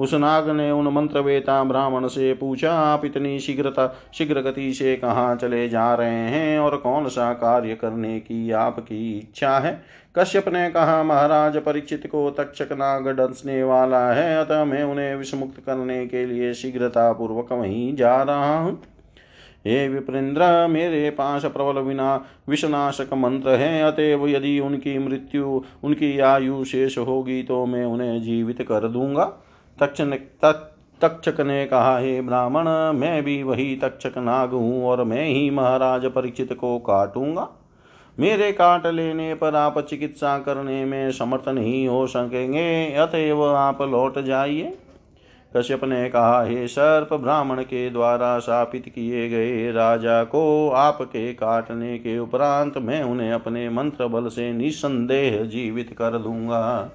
उस 0.00 0.14
नाग 0.14 0.48
ने 0.50 0.70
उन 0.70 0.88
मंत्रवेता 0.88 1.64
ब्राह्मण 1.64 2.06
से 2.06 2.34
पूछा, 2.34 2.72
आप 2.72 3.04
इतनी 3.04 3.38
शीघ्रता 3.40 3.86
शीघ्र 4.14 4.40
गति 4.40 4.72
से 4.72 4.96
कहाँ 4.96 5.36
चले 5.36 5.68
जा 5.68 5.94
रहे 5.94 6.28
हैं 6.28 6.58
और 6.58 6.76
कौन 6.76 7.08
सा 7.08 7.32
कार्य 7.32 7.74
करने 7.74 8.20
की 8.20 8.50
आपकी 8.50 9.18
इच्छा 9.18 9.58
है? 9.58 9.82
कश्यप 10.18 10.48
ने 10.48 10.70
कहा, 10.70 11.02
महाराज 11.02 11.56
परीक्षित 11.56 12.06
को 12.06 12.30
तक्षक 12.30 12.68
नाग 12.72 13.08
डसने 13.08 13.62
वाला 13.62 14.12
है, 14.12 14.36
अतः 14.44 14.64
मैं 14.64 14.82
उन्हें 14.84 15.14
विषमुक्त 15.16 15.62
करने 15.66 16.06
के 16.06 16.26
लिए 16.26 16.54
शीघ्रता 16.54 17.12
पूर्वक 17.12 17.52
वहीं 17.52 17.94
जा 17.96 18.22
रहा 18.22 18.58
हूँ। 18.58 18.82
हे 19.66 19.88
विप्रेंद्र, 19.88 20.66
मेरे 20.66 21.10
पास 21.10 21.44
प्रबल 21.44 21.80
विना 21.80 22.24
विषनाशक 22.48 23.14
मंत्र 23.14 23.50
है, 23.50 23.82
अतएव 23.82 24.28
यदि 24.28 24.60
उनकी 24.60 24.98
मृत्यु, 24.98 25.62
उनकी 25.84 26.18
आयु 26.18 26.64
शेष 26.64 26.98
होगी 26.98 27.42
तो 27.42 27.66
मैं 27.66 27.84
उन्हें 27.84 28.22
जीवित 28.22 28.62
कर 28.62 28.88
दूँगा। 28.88 29.32
तक्षक 29.82 31.40
ने 31.40 31.64
कहा, 31.66 31.98
हे 31.98 32.20
ब्राह्मण, 32.20 32.68
मैं 32.98 33.22
भी 33.24 33.42
वही 33.42 33.74
तक्षक 33.76 34.18
नाग 34.18 34.50
हूँ 34.50 34.84
और 34.86 35.02
मैं 35.04 35.24
ही 35.24 35.48
महाराज 35.50 36.04
परीक्षित 36.06 36.52
को 36.52 36.78
काटूँगा। 36.78 37.48
मेरे 38.18 38.50
काट 38.52 38.86
लेने 38.86 39.34
पर 39.34 39.54
आप 39.54 39.78
चिकित्सा 39.80 40.38
करने 40.38 40.84
में 40.84 41.10
समर्थ 41.12 41.48
नहीं 41.48 41.86
हो 41.88 42.06
सकेंगे, 42.06 42.94
अतएव 42.94 43.44
आप 43.46 43.82
लौट 43.82 44.18
जाइए। 44.18 44.76
कश्यप 45.52 45.84
ने 45.84 46.08
कहा, 46.10 46.42
हे 46.42 46.66
सर्प, 46.68 47.14
ब्राह्मण 47.14 47.62
के 47.62 47.88
द्वारा 47.90 48.38
शापित 48.38 48.84
किए 48.88 49.28
गए 49.28 49.70
राजा 49.72 50.22
को 50.24 50.70
आपके 50.70 51.32
काटने 51.32 51.98
के 51.98 52.18
उपरांत 52.18 52.78
मैं 52.78 53.02
उन्हें 53.02 53.32
अपने 53.32 53.68
मंत्र 53.68 54.06
बल 54.06 54.28
से 54.28 54.52
निसंदेह 54.52 55.44
जीवित 55.44 55.94
कर 55.98 56.18
दूँगा। 56.18 56.90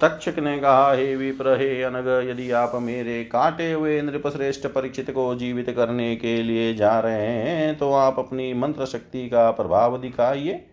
तक्षक 0.00 0.38
ने 0.38 0.58
कहा 0.58 0.92
हे 0.92 1.14
विप्र 1.16 1.56
हे 1.58 1.82
अनग, 1.82 2.08
यदि 2.30 2.50
आप 2.52 2.72
मेरे 2.82 3.22
काटे 3.24 3.70
हुए 3.72 4.00
नृपश्रेष्ठ 4.02 4.66
परीक्षित 4.66 5.10
को 5.10 5.34
जीवित 5.34 5.70
करने 5.70 6.14
के 6.16 6.42
लिए 6.42 6.72
जा 6.74 6.98
रहे 7.00 7.30
हैं 7.38 7.76
तो 7.78 7.92
आप 7.94 8.18
अपनी 8.18 8.52
मंत्र 8.54 8.86
शक्ति 8.86 9.28
का 9.28 9.50
प्रभाव 9.52 10.00
दिखाइए। 10.00 10.64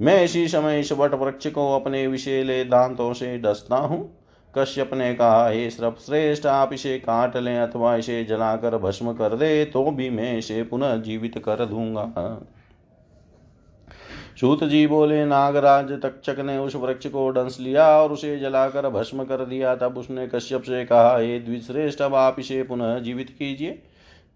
मैं 0.00 0.22
इसी 0.24 0.46
समय 0.48 0.80
इस 0.80 0.92
वट 0.92 1.14
वृक्ष 1.14 1.46
को 1.46 1.74
अपने 1.74 2.06
विषेले 2.06 2.62
दांतों 2.64 3.12
से 3.12 3.36
डसता 3.38 3.76
हूँ। 3.76 4.08
कश्यप 4.54 4.90
ने 4.94 5.14
कहा, 5.14 5.48
हे 5.48 5.70
श्रेष्ठ 5.70 6.46
आप 6.46 6.72
इसे 6.72 6.98
काट 6.98 7.36
लें 7.36 7.58
अथवा 7.58 7.96
इसे 7.96 8.22
जलाकर 8.24 8.76
भस्म 8.78 9.12
कर 9.12 9.36
दे 9.36 9.64
तो 9.64 9.90
भी 9.90 10.08
मैं 10.10 10.36
इसे 10.38 10.62
पुनः 10.62 10.96
जीवित 10.98 11.38
कर 11.38 11.64
दूँगा। 11.66 12.04
सूत 14.38 14.64
जी 14.64 14.86
बोले, 14.86 15.24
नागराज, 15.24 15.90
तक्षक 15.92 16.38
ने 16.40 16.58
उस 16.58 16.74
वृक्ष 16.76 17.06
को 17.06 17.28
डंस 17.30 17.56
लिया 17.60 17.86
और 17.86 18.12
उसे 18.12 18.38
जलाकर 18.38 18.88
भस्म 18.88 19.24
कर 19.24 19.44
दिया। 19.44 19.74
तब 19.76 19.96
उसने 19.98 20.26
कश्यप 20.28 20.62
से 20.62 20.84
कहा, 20.84 21.16
हे 21.18 21.38
द्विश्रेष्ठ, 21.38 22.02
अब 22.02 22.14
आप 22.14 22.36
इसे 22.38 22.62
पुनः 22.62 22.98
जीवित 22.98 23.30
कीजिए। 23.30 23.70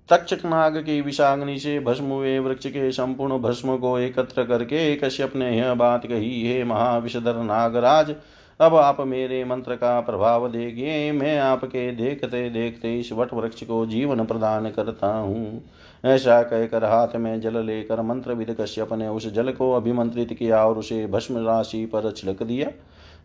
तक्षक 0.09 0.45
नाग 0.45 0.77
की 0.77 1.01
विषाग्नि 1.01 1.59
से 1.59 1.79
भस्म 1.81 2.05
हुए 2.05 2.38
वृक्ष 2.38 2.67
के 2.67 2.91
संपूर्ण 2.93 3.38
भस्म 3.38 3.77
को 3.77 3.99
एकत्र 3.99 4.45
करके 4.45 4.97
कश्यप 4.97 5.37
ने 5.37 5.57
यह 5.59 5.75
बात 5.75 6.07
कही, 6.07 6.47
हे 6.47 6.65
महाविषधर 6.65 7.37
नागराज, 7.37 8.15
अब 8.61 8.75
आप 8.75 9.01
मेरे 9.01 9.45
मंत्र 9.45 9.75
का 9.75 10.01
प्रभाव 10.01 10.49
देखिए। 10.49 11.12
मैं 11.12 11.38
आपके 11.38 11.91
देखते 11.93 12.49
देखते 12.51 12.99
इस 12.99 13.12
वट 13.12 13.35
वृक्ष 13.35 13.62
को 13.62 13.87
जीवन 13.87 14.25
प्रदान 14.25 14.71
करता 14.71 15.07
हूँ। 15.07 15.65
ऐसा 16.05 16.43
कहकर 16.43 16.85
हाथ 16.85 17.17
में 17.17 17.41
जल 17.41 17.65
लेकर 17.65 18.03
मंत्र 18.03 18.35
विद 18.35 18.57
कश्यप 18.61 18.93
ने 18.93 19.09
उस 19.09 19.33
जल 19.33 19.53
को 19.53 19.73
अभिमंत्रित 19.73 20.33
किया 20.33 20.67
और 20.67 20.79
उसे 20.79 21.07
भस्म 21.07 21.47
राशि 21.47 21.87
पर 21.87 22.12
छिड़क 22.12 22.43
दिया। 22.43 22.71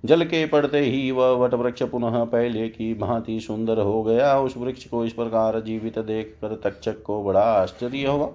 जल 0.06 0.24
के 0.24 0.46
पड़ते 0.46 0.80
ही 0.80 1.12
वह 1.12 1.30
वट 1.30 1.54
वृक्ष 1.54 1.84
पुनः 1.84 2.24
पहले 2.24 2.70
की 2.70 2.94
भांति 2.94 3.40
सुंदर 3.40 3.80
हो 3.80 4.04
गया। 4.04 4.40
उस 4.40 4.58
वृक्ष 4.58 4.86
को 4.86 5.06
इस 5.06 5.14
प्रकार 5.14 5.60
जीवित 5.62 6.00
देख 6.00 6.38
कर 6.42 6.70
तक्षक 6.70 7.04
को 7.04 7.24
बड़ा 7.24 7.42
आश्चर्य 7.42 8.08
हुआ। 8.08 8.30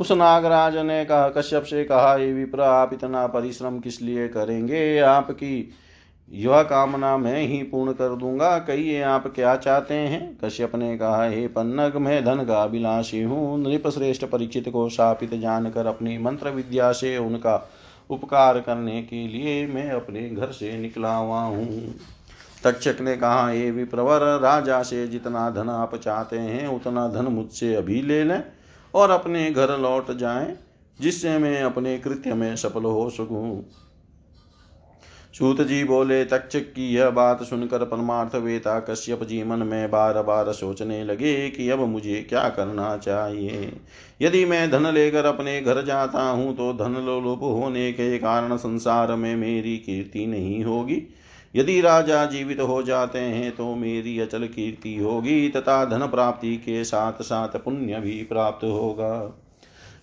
उस 0.00 0.12
नागराज 0.12 0.76
ने 0.76 1.04
कहा, 1.04 1.28
कश्यप 1.28 1.62
से 1.62 1.84
कहा 1.84 2.16
ये 2.16 2.32
विप्र, 2.32 2.60
आप 2.60 2.92
इतना 2.92 3.26
परिश्रम 3.26 3.78
किस 3.78 4.02
लिए 4.02 4.28
करेंगे? 4.28 4.98
आपकी 4.98 5.70
यह 6.32 6.62
कामना 6.62 7.16
मैं 7.16 7.42
ही 7.42 7.62
पूर्ण 7.62 7.92
कर 7.92 8.14
दूँगा। 8.14 8.58
कहिए 8.58 9.02
आप 9.02 9.26
क्या 9.34 9.56
चाहते 9.56 9.94
हैं? 9.94 10.38
कश्यप 10.44 10.74
ने 10.76 10.96
कहा, 10.98 11.24
हे 11.24 11.46
पन्नग, 11.48 11.96
मैं 11.96 12.24
धन 12.24 12.44
का 12.44 12.62
अभिलाषी 12.62 13.22
हूँ। 13.22 13.58
नृप 13.62 13.88
श्रेष्ठ 13.88 14.24
परीक्षित 14.24 14.68
को 14.68 14.88
शापित 14.88 15.34
जानकर 15.34 15.86
अपनी 15.86 16.18
मंत्र 16.18 16.50
विद्या 16.50 16.92
से 16.92 17.18
उनका 17.18 17.70
उपकार 18.10 18.60
करने 18.60 19.02
के 19.02 19.28
लिए 19.28 19.66
मैं 19.66 19.90
अपने 19.90 20.28
घर 20.30 20.46
से 20.46 20.78
निकला 20.78 21.14
हुआ 21.14 21.40
हूँ। 21.40 21.94
तक्षक 22.64 22.96
ने 23.00 23.16
कहा, 23.16 23.48
हे 23.48 23.70
विप्रवर, 23.70 24.40
राजा 24.40 24.82
से 24.82 25.06
जितना 25.08 25.50
धन 25.50 25.68
आप 25.68 25.96
चाहते 25.96 26.38
हैं, 26.38 26.68
उतना 26.68 27.08
धन 27.08 27.24
मुझसे 27.24 27.74
अभी 27.74 28.02
ले 28.02 28.24
लें 28.24 28.42
और 28.94 29.10
अपने 29.10 29.50
घर 29.50 29.78
लौट 29.78 30.16
जाएँ, 30.16 30.56
जिससे 31.00 31.38
मैं 31.38 31.62
अपने 31.62 31.98
कृत्य 31.98 32.34
में 32.34 32.56
सफल 32.56 32.82
हो 32.82 33.10
सकूँ। 33.10 33.64
सूत 35.36 35.60
जी 35.60 35.82
बोले 35.84 36.24
तक्षक 36.24 36.72
की 36.72 36.88
यह 36.94 37.10
बात 37.10 37.42
सुनकर 37.42 37.84
परमार्थ 37.84 38.34
वेता 38.34 38.78
कश्यप 38.80 39.24
जी 39.24 39.42
मन 39.44 39.58
में 39.58 39.90
बार 39.90 40.22
बार 40.22 40.52
सोचने 40.52 41.02
लगे 41.04 41.48
कि 41.50 41.68
अब 41.70 41.80
मुझे 41.80 42.20
क्या 42.28 42.48
करना 42.48 42.96
चाहिए। 42.96 43.72
यदि 44.22 44.44
मैं 44.44 44.70
धन 44.70 44.86
लेकर 44.94 45.24
अपने 45.24 45.60
घर 45.60 45.82
जाता 45.84 46.22
हूँ 46.22 46.56
तो 46.56 46.72
धन 46.72 46.96
लोलुप 47.06 47.42
होने 47.42 47.92
के 47.92 48.18
कारण 48.18 48.56
संसार 48.56 49.14
में 49.16 49.34
मेरी 49.36 49.76
कीर्ति 49.76 50.26
नहीं 50.26 50.64
होगी। 50.64 51.02
यदि 51.54 51.80
राजा 51.80 52.24
जीवित 52.26 52.60
हो 52.60 52.82
जाते 52.82 53.18
हैं 53.18 53.50
तो 53.56 53.74
मेरी 53.74 54.18
अचल 54.20 54.46
कीर्ति 54.46 54.96
होगी, 54.96 55.48
तथा 55.48 55.84
धन 55.84 56.06
प्राप्ति 56.06 56.56
के 56.56 56.84
साथ 56.84 57.22
साथ 57.22 57.58
पुण्य 57.58 58.00
भी 58.00 58.22
प्राप्त 58.22 58.64
होगा। 58.64 59.42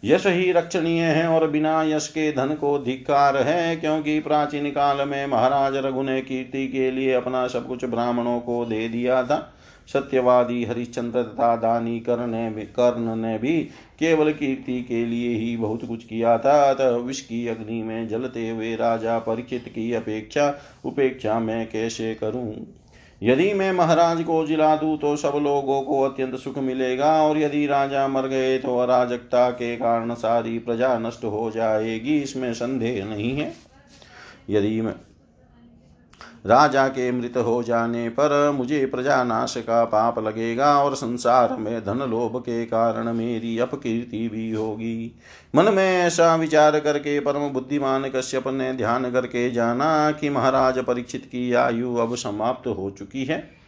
यश 0.04 0.26
ही 0.28 0.52
रक्षणीय 0.52 1.02
है 1.02 1.28
और 1.28 1.50
बिना 1.50 1.84
यश 1.84 2.08
के 2.08 2.32
धन 2.32 2.54
को 2.54 2.78
धिकार 2.80 3.38
है, 3.38 3.76
क्योंकि 3.76 4.20
प्राचीन 4.20 4.70
काल 4.72 5.08
में 5.08 5.26
महाराज 5.28 5.76
रघु 5.76 6.02
ने 6.02 6.22
कीर्ति 6.22 6.68
के 6.68 6.92
लिए 6.92 7.14
अपना 7.14 7.48
सब 7.48 7.68
कुछ 7.68 7.86
ब्राह्मणों 7.86 8.40
को 8.40 8.66
दे 8.66 8.88
दिया 8.90 9.24
था। 9.24 9.38
सत्यवादी 9.94 10.64
हरिश्चंद्र 10.66 11.24
तथा 11.24 11.56
दानी 11.56 12.00
कर्ण 12.00 12.52
कर्ण 12.76 13.16
ने 13.16 13.38
भी 13.38 13.58
केवल 14.00 14.32
कीर्ति 14.34 14.82
के 14.82 15.06
लिए 15.06 15.36
ही 15.38 15.56
बहुत 15.58 15.86
कुछ 15.86 16.04
किया 16.04 16.38
था। 16.38 16.62
अतः 16.70 16.96
विष 16.98 17.22
की 17.22 17.48
अग्नि 17.48 17.82
में 17.84 18.08
जलते 18.08 18.50
हुए 18.50 18.76
राजा 18.76 19.18
परीक्षित 19.20 19.66
की 19.70 19.94
अपेक्षा 19.94 20.54
उपेक्षा 20.86 21.40
मैं 21.40 21.68
कैसे 21.70 22.14
करूँ? 22.16 22.54
यदि 23.24 23.54
मैं 23.54 23.72
महाराज 23.72 24.24
को 24.24 24.46
जिला 24.48 24.76
दूँ 24.76 24.98
तो 24.98 25.16
सब 25.16 25.34
लोगों 25.36 25.82
को 25.82 26.02
अत्यंत 26.02 26.36
सुख 26.36 26.58
मिलेगा, 26.58 27.12
और 27.24 27.38
यदि 27.38 27.66
राजा 27.68 28.08
मर 28.08 28.28
गए 28.28 28.58
तो 28.60 28.78
अराजकता 28.78 29.50
के 29.52 29.76
कारण 29.78 30.14
सारी 30.16 30.58
प्रजा 30.60 30.98
नष्ट 31.00 31.24
हो 31.26 31.50
जाएगी, 31.52 32.18
इसमें 32.18 32.54
संदेह 32.54 33.04
नहीं 33.06 33.32
है। 33.32 33.52
यदि 34.50 34.82
मैं 34.82 34.96
राजा 36.46 36.88
के 36.88 37.12
मृत 37.12 37.38
हो 37.38 37.64
जाने 37.64 38.10
पर 38.10 38.52
मुझे 38.52 38.86
प्रजानाश 38.86 39.54
का 39.58 39.86
पाप 39.86 40.20
लगेगा 40.20 40.84
और 40.84 40.96
संसार 40.96 41.56
में 41.58 41.86
धन 41.86 42.00
लोभ 42.10 42.40
के 42.40 42.66
कारण 42.66 43.14
मेरी 43.14 43.60
अपकीर्ति 43.60 44.30
भी 44.30 44.52
होगी। 44.52 45.16
मन 45.56 45.74
में 45.74 46.02
ऐसा 46.02 46.36
विचार 46.36 46.80
करके 46.80 47.20
परम 47.20 47.50
बुद्धिमान 47.50 48.10
कश्यप 48.10 48.48
ने 48.48 48.74
ध्यान 48.74 49.12
करके 49.12 49.52
जाना 49.52 50.12
कि 50.12 50.30
महाराज 50.30 50.80
परीक्षित 50.80 51.26
की 51.26 51.54
आयु 51.54 51.96
अब 51.96 52.16
समाप्त 52.16 52.68
हो 52.68 52.90
चुकी 52.90 53.26
है। 53.26 53.63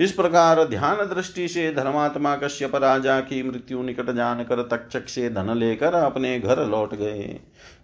इस 0.00 0.12
प्रकार 0.12 0.64
ध्यान 0.64 0.96
दृष्टि 0.96 1.48
से 1.48 1.72
धर्मात्मा 1.74 2.36
कश्यप 2.36 2.74
राजा 2.74 3.20
की 3.20 3.42
मृत्यु 3.42 3.82
निकट 3.82 4.10
जानकर 4.10 4.62
तक्षक 4.62 5.08
से 5.08 5.30
धन 5.30 5.56
लेकर 5.56 5.94
अपने 5.94 6.38
घर 6.40 6.64
लौट 6.66 6.94
गए। 6.94 7.40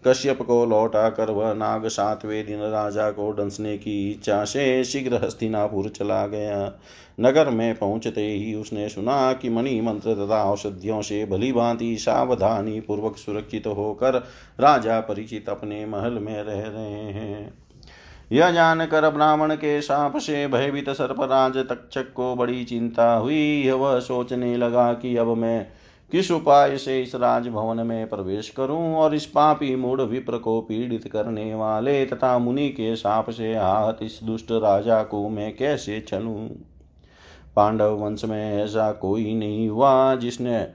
कश्यप 0.07 0.43
को 0.43 0.67
लौटा 0.67 1.09
कर 1.09 1.31
वह 1.31 1.53
नाग 1.55 1.89
सातवें 1.89 2.47
दिन 2.47 2.61
राजा 2.61 3.11
को 3.11 3.31
डंसने 3.31 3.79
की 3.79 4.11
इच्छा 4.11 4.45
से 4.45 4.85
शीघ्र 4.85 5.15
हस्तिनापुर 5.15 5.89
चला 5.89 6.27
गया। 6.27 6.73
नगर 7.21 7.51
में 7.51 7.75
पहुँचते 7.75 8.27
ही 8.27 8.55
उसने 8.55 8.89
सुना 8.89 9.33
कि 9.33 9.49
मणि 9.49 9.81
मंत्र 9.81 10.15
तथा 10.15 10.43
औषधियों 10.45 11.03
से 11.03 11.25
भली 11.27 11.53
भांति 11.53 11.97
सावधानी 11.97 12.81
पूर्वक 12.81 13.17
सुरक्षित 13.17 13.67
होकर 13.67 14.15
राजा 14.61 15.01
परिचित 15.01 15.49
अपने 15.49 15.87
महल 15.87 16.13
में 16.13 16.43
रह 16.43 16.63
रहे 16.63 17.13
हैं। 17.13 17.66
यह 18.33 18.51
जानकर 18.51 19.09
ब्राह्मण 19.11 19.55
के 19.55 19.81
साप 19.81 20.17
से 20.17 20.47
भयभीत 20.47 20.89
सर्पराज 20.91 21.57
तक्षक 21.59 22.13
को 22.13 22.35
बड़ी 22.37 22.65
चिंता 22.65 23.13
हुई। 23.15 23.71
वह 23.71 23.99
सोचने 24.01 24.57
लगा 24.57 24.93
कि 24.93 25.17
अब 25.17 25.27
मैं 25.37 25.67
किस 26.13 26.31
उपाय 26.31 26.77
से 26.77 27.01
इस 27.03 27.15
राजभवन 27.15 27.87
में 27.87 28.09
प्रवेश 28.09 28.49
करूँ 28.51 28.95
और 28.95 29.15
इस 29.15 29.27
पापी 29.27 29.75
मूड 29.77 30.01
विप्र 30.01 30.39
को 30.39 30.61
पीड़ित 30.61 31.09
करने 31.13 31.55
वाले 31.55 32.05
तथा 32.07 32.39
मुनि 32.39 32.69
के 32.69 32.95
साप 32.97 33.31
से 33.31 33.55
आहत 33.55 33.99
इस 34.03 34.21
दुष्ट 34.23 34.53
राजा 34.53 35.03
को 35.03 35.29
मैं 35.29 35.57
कैसे 35.57 36.01
चलूँ 36.01 36.49
पांडव 37.57 37.97
वंश 37.97 38.25
में 38.25 38.65
ऐसा 38.65 38.93
कोई 38.93 39.35
नहीं 39.35 39.69
हुआ 39.69 40.15
जिसने 40.15 40.67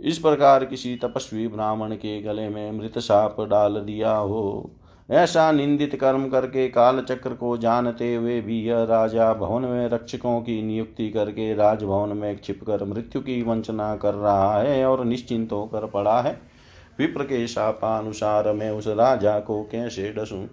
इस 0.00 0.18
प्रकार 0.18 0.64
किसी 0.64 0.96
तपस्वी 0.96 1.48
ब्राह्मण 1.48 1.94
के 1.94 2.20
गले 2.22 2.48
में 2.48 2.72
मृत 2.72 2.98
साप 2.98 3.40
डाल 3.40 3.80
दिया 3.80 4.16
हो। 4.16 4.70
ऐसा 5.10 5.52
निंदित 5.52 5.94
कर्म 6.00 6.28
करके 6.28 6.68
काल 6.68 7.00
चक्र 7.00 7.30
को 7.30 7.56
जानते 7.56 8.14
हुए 8.14 8.40
भी 8.40 8.60
यह 8.62 8.82
राजा 8.82 9.32
भवन 9.34 9.62
में 9.62 9.88
रक्षकों 9.88 10.40
की 10.40 10.62
नियुक्ति 10.62 11.10
करके 11.10 11.54
राजभवन 11.54 12.16
में 12.16 12.40
छिपकर 12.44 12.84
मृत्यु 12.84 13.22
की 13.22 13.42
वंचना 13.42 13.96
कर 13.96 14.14
रहा 14.14 14.58
है 14.60 14.86
और 14.86 15.04
निश्चिंत 15.04 15.52
होकर 15.52 15.86
पड़ा 15.86 16.20
है। 16.20 16.40
विप्र 16.98 17.22
के 17.22 17.46
शापानुसार 17.46 18.52
मैं 18.52 18.70
उस 18.70 18.86
राजा 18.86 19.38
को 19.38 19.62
कैसे 19.62 20.12
डसूं? 20.12 20.46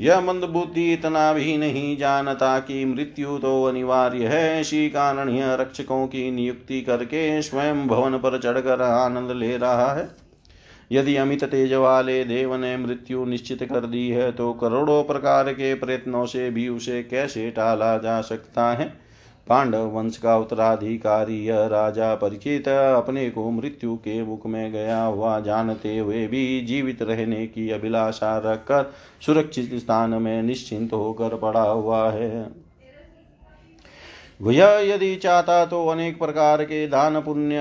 यह 0.00 0.20
मंद 0.20 0.44
बुद्धि 0.44 0.92
इतना 0.92 1.32
भी 1.32 1.56
नहीं 1.58 1.96
जानता 1.96 2.58
कि 2.58 2.84
मृत्यु 2.84 3.38
तो 3.38 3.64
अनिवार्य 3.64 4.26
है। 4.26 4.60
इसी 4.60 4.88
कारण 4.90 5.28
यह 5.28 5.54
रक्षकों 5.54 6.06
की 6.06 6.30
नियुक्ति 6.30 6.80
करके 6.80 7.42
स्वयं 7.42 7.86
भवन 7.86 8.18
पर 8.18 8.38
चढ़कर 8.38 8.82
आनंद 8.82 9.30
ले 9.30 9.56
रहा 9.56 9.92
है। 9.94 10.27
यदि 10.92 11.16
अमित 11.16 11.44
तेज 11.44 11.72
वाले 11.72 12.24
देव 12.24 12.54
ने 12.54 12.76
मृत्यु 12.76 13.24
निश्चित 13.24 13.62
कर 13.62 13.86
दी 13.86 14.08
है 14.08 14.32
तो 14.32 14.52
करोड़ों 14.52 15.02
प्रकार 15.04 15.52
के 15.52 15.74
प्रयत्नों 15.74 16.26
से 16.26 16.50
भी 16.50 16.68
उसे 16.68 17.02
कैसे 17.02 17.50
टाला 17.50 17.98
जा 17.98 18.20
सकता 18.20 18.72
है? 18.72 19.08
पांडव 19.48 19.86
वंश 19.86 20.16
का 20.16 20.36
उत्तराधिकारी 20.36 21.46
यह 21.46 21.66
राजा 21.66 22.14
परिचित 22.14 22.68
अपने 22.68 23.30
को 23.30 23.50
मृत्यु 23.50 23.96
के 23.96 24.22
मुख 24.22 24.46
में 24.46 24.72
गया 24.72 25.02
हुआ 25.02 25.40
जानते 25.40 25.98
हुए 25.98 26.26
भी 26.26 26.60
जीवित 26.60 27.02
रहने 27.02 27.46
की 27.46 27.70
अभिलाषा 27.70 28.38
रखकर 28.38 28.92
सुरक्षित 29.26 29.74
स्थान 29.74 30.10
में 30.10 30.42
निश्चिंत 30.42 30.92
होकर 30.92 31.36
पड़ा 31.36 31.62
हुआ 31.62 32.10
है। 32.10 32.67
वह 34.40 34.56
यदि 34.84 35.14
चाहता 35.16 35.64
तो 35.66 35.86
अनेक 35.88 36.18
प्रकार 36.18 36.62
के 36.64 36.86
दान 36.88 37.20
पुण्य 37.20 37.60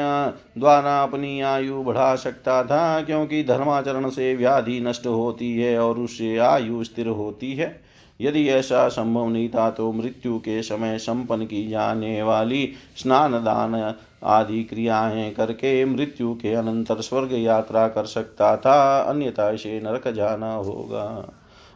द्वारा 0.58 1.02
अपनी 1.04 1.40
आयु 1.42 1.82
बढ़ा 1.84 2.16
सकता 2.16 2.64
था, 2.64 3.02
क्योंकि 3.02 3.44
धर्माचरण 3.44 4.10
से 4.10 4.36
व्याधि 4.36 4.80
नष्ट 4.80 5.08
होती 5.08 5.58
है 5.58 5.78
और 5.80 6.00
उससे 6.00 6.38
आयु 6.38 6.84
स्थिर 6.84 7.08
होती 7.08 7.54
है। 7.54 7.80
यदि 8.20 8.48
ऐसा 8.50 8.88
संभव 8.88 9.28
नहीं 9.30 9.50
था 9.50 9.70
तो 9.72 9.92
मृत्यु 9.92 10.38
के 10.38 10.62
समय 10.62 10.98
संपन्न 10.98 11.46
की 11.46 11.68
जाने 11.68 12.22
वाली 12.24 12.74
स्नान 12.98 13.32
दान 13.32 13.94
आदि 14.24 14.64
क्रियाएँ 14.64 15.30
करके 15.32 15.84
मृत्यु 15.86 16.34
के 16.34 16.54
अनंतर 16.54 17.02
स्वर्ग 17.02 17.34
यात्रा 17.34 17.88
कर 17.88 18.06
सकता 18.06 18.56
था, 18.58 19.00
अन्यथा 19.00 19.50
इसे 19.50 19.80
नरक 19.80 20.08
जाना 20.08 20.54
होगा। 20.54 21.34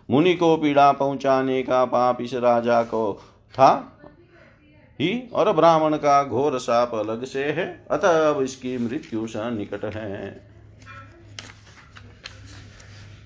मुनि 0.10 0.34
को 0.34 0.56
पीड़ा 0.58 0.92
पहुँचाने 0.92 1.62
का 1.64 1.84
पाप 1.86 2.22
इस 2.22 2.34
राजा 2.34 2.82
को 2.84 3.14
था। 3.54 3.98
ही 5.02 5.30
और 5.34 5.52
ब्राह्मण 5.54 5.96
का 5.98 6.24
घोर 6.24 6.60
साप 6.60 6.96
अलग 6.96 7.26
से 7.26 7.44
है 7.44 7.68
अतः 7.92 8.30
अब 8.30 8.42
इसकी 8.42 8.78
मृत्यु 8.78 9.28
निकट 9.36 9.86
है। 9.96 10.52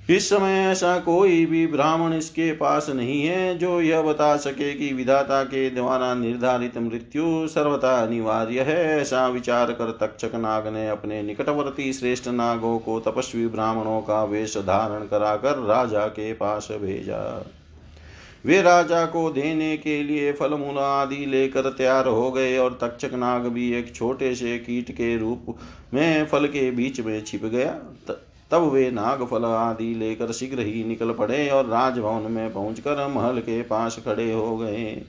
इस 0.10 0.30
समय 0.30 0.54
ऐसा 0.62 0.98
कोई 1.00 1.46
भी 1.46 1.68
ब्राह्मण 1.68 2.14
इसके 2.14 2.52
पास 2.52 2.90
नहीं 2.90 3.26
है, 3.26 3.58
जो 3.58 3.82
यह 3.82 4.02
बता 4.02 4.36
सके 4.38 4.74
कि 4.74 4.92
विधाता 4.94 5.44
के 5.44 5.70
द्वारा 5.70 6.14
निर्धारित 6.14 6.78
मृत्यु 6.78 7.48
सर्वथा 7.48 7.96
अनिवार्य 8.02 8.62
है, 8.62 9.02
ऐसा 9.02 9.28
विचार 9.28 9.72
कर 9.72 9.92
तक्षक 10.02 10.36
नाग 10.36 10.68
ने 10.68 10.88
अपने 10.90 11.22
निकटवर्ती 11.24 11.92
श्रेष्ठ 11.94 12.28
नागों 12.28 12.78
को 12.80 13.00
तपस्वी 13.00 13.48
ब्राह्मणों 13.48 14.02
का 14.02 14.24
वेश 14.24 14.58
धारण 14.58 15.08
कराकर 15.08 15.58
राजा 15.58 16.08
के 16.08 16.34
पास 16.34 16.68
भेजा। 16.72 17.22
वे 18.46 18.62
राजा 18.62 19.06
को 19.06 19.30
देने 19.30 19.78
के 19.78 20.02
लिए 20.04 20.32
फल 20.34 20.54
मूल 20.54 20.78
आदि 20.78 21.26
लेकर 21.26 21.70
तैयार 21.70 22.08
हो 22.08 22.32
गए 22.32 22.58
और 22.58 22.78
तक्षक 22.82 23.14
नाग 23.14 23.46
भी 23.46 23.72
एक 23.74 23.96
छोटे 23.96 24.34
से 24.36 24.58
कीट 24.58 24.92
के 24.92 25.18
रूप 25.18 25.56
में 25.94 26.26
फल 26.26 26.46
के 26.48 26.70
बीच 26.72 27.00
में 27.00 27.24
छिप 27.24 27.46
गया। 27.46 27.72
तब 28.52 28.70
वे 28.72 28.92
नाग 28.92 29.26
फल 29.26 29.46
आदि 29.46 29.94
लेकर 29.96 30.32
शीघ्र 30.32 30.60
ही 30.60 30.84
निकल 30.84 31.12
पड़े 31.14 31.50
और 31.50 31.66
राजभवन 31.66 32.32
में 32.32 32.54
पहुंचकर 32.54 33.08
महल 33.08 33.40
के 33.40 33.62
पास 33.62 34.00
खड़े 34.06 34.32
हो 34.34 34.58
गए। 34.58 35.02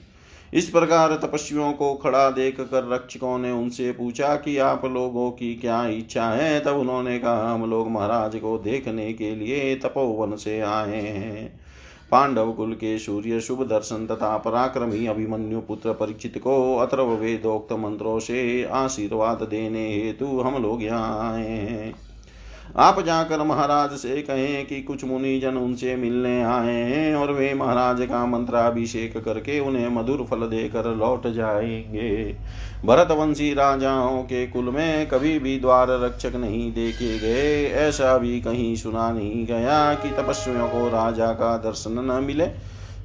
इस 0.53 0.69
प्रकार 0.69 1.15
तपस्वियों 1.15 1.71
को 1.73 1.93
खड़ा 1.93 2.29
देख 2.29 2.59
कर 2.61 2.89
रक्षकों 2.93 3.37
ने 3.37 3.51
उनसे 3.51 3.91
पूछा 3.91 4.35
कि 4.35 4.57
आप 4.57 4.85
लोगों 4.85 5.29
की 5.31 5.55
क्या 5.55 5.85
इच्छा 5.87 6.29
है? 6.29 6.59
तब 6.59 6.75
उन्होंने 6.75 7.19
कहा, 7.19 7.53
हम 7.53 7.69
लोग 7.69 7.91
महाराज 7.91 8.35
को 8.35 8.57
देखने 8.57 9.13
के 9.13 9.35
लिए 9.35 9.75
तपोवन 9.75 10.35
से 10.35 10.59
आए 10.61 11.01
हैं। 11.01 11.66
पांडव 12.11 12.51
कुल 12.51 12.73
के 12.73 12.97
सूर्य 12.99 13.39
शुभ 13.41 13.63
दर्शन 13.67 14.05
तथा 14.07 14.37
पराक्रमी 14.37 15.05
अभिमन्यु 15.07 15.59
पुत्र 15.61 15.93
परीक्षित 15.93 16.37
को 16.37 16.75
अथर्व 16.75 17.09
वेदोक्त 17.13 17.73
मंत्रों 17.73 18.19
से 18.19 18.63
आशीर्वाद 18.63 19.43
देने 19.43 19.87
हेतु 19.93 20.39
हम 20.39 20.61
लोग 20.63 20.83
यहाँ 20.83 21.33
आए 21.33 21.47
हैं। 21.47 22.06
आप 22.75 22.99
जाकर 23.01 23.43
महाराज 23.43 23.89
से 23.89 24.21
कहें 24.21 24.65
कि 24.65 24.81
कुछ 24.81 25.03
मुनि 25.03 25.39
जन 25.39 25.57
उनसे 25.57 25.95
मिलने 25.95 26.43
आए 26.43 26.73
हैं 26.73 27.15
और 27.15 27.31
वे 27.31 27.53
महाराज 27.53 28.01
का 28.01 28.25
मंत्राभिषेक 28.25 29.17
करके 29.25 29.59
उन्हें 29.59 29.89
मधुर 29.89 30.25
फल 30.31 30.37
देकर 30.37 30.95
लौट 30.95 31.27
जाएँगे। 31.27 32.35
भरतवंशी 32.85 33.53
राजाओं 33.53 34.23
के 34.23 34.47
कुल 34.47 34.65
में 34.65 35.07
कभी 35.07 35.39
भी 35.39 35.59
द्वार 35.59 35.87
रक्षक 35.89 36.35
नहीं 36.35 36.71
देखे 36.71 37.19
गए। 37.19 37.65
ऐसा 37.69 38.17
भी 38.17 38.41
कहीं 38.41 38.75
सुना 38.75 39.11
नहीं 39.11 39.45
गया 39.45 39.93
कि 39.93 40.09
तपस्वियों 40.09 40.69
को 40.69 40.87
राजा 40.87 41.27
का 41.27 41.57
दर्शन 41.57 41.91
न 41.91 42.23
मिले। 42.23 42.49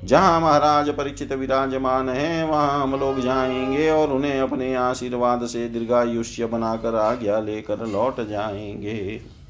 जहाँ 0.04 0.40
महाराज 0.40 0.88
परिचित 0.88 1.32
विराजमान 1.32 2.08
है, 2.08 2.46
वहाँ 2.46 2.82
हम 2.82 3.00
लोग 3.00 3.20
जाएँगे 3.20 3.90
और 3.90 4.08
उन्हें 4.08 4.40
अपने 4.40 4.74
आशीर्वाद 4.74 5.46
से 5.46 5.68
दीर्घायुष्य 5.68 6.46
बनाकर 6.46 6.94
आज्ञा 6.94 7.40
लेकर 7.40 7.86
लौट 7.86 8.20
जाएँगे। 8.20 9.41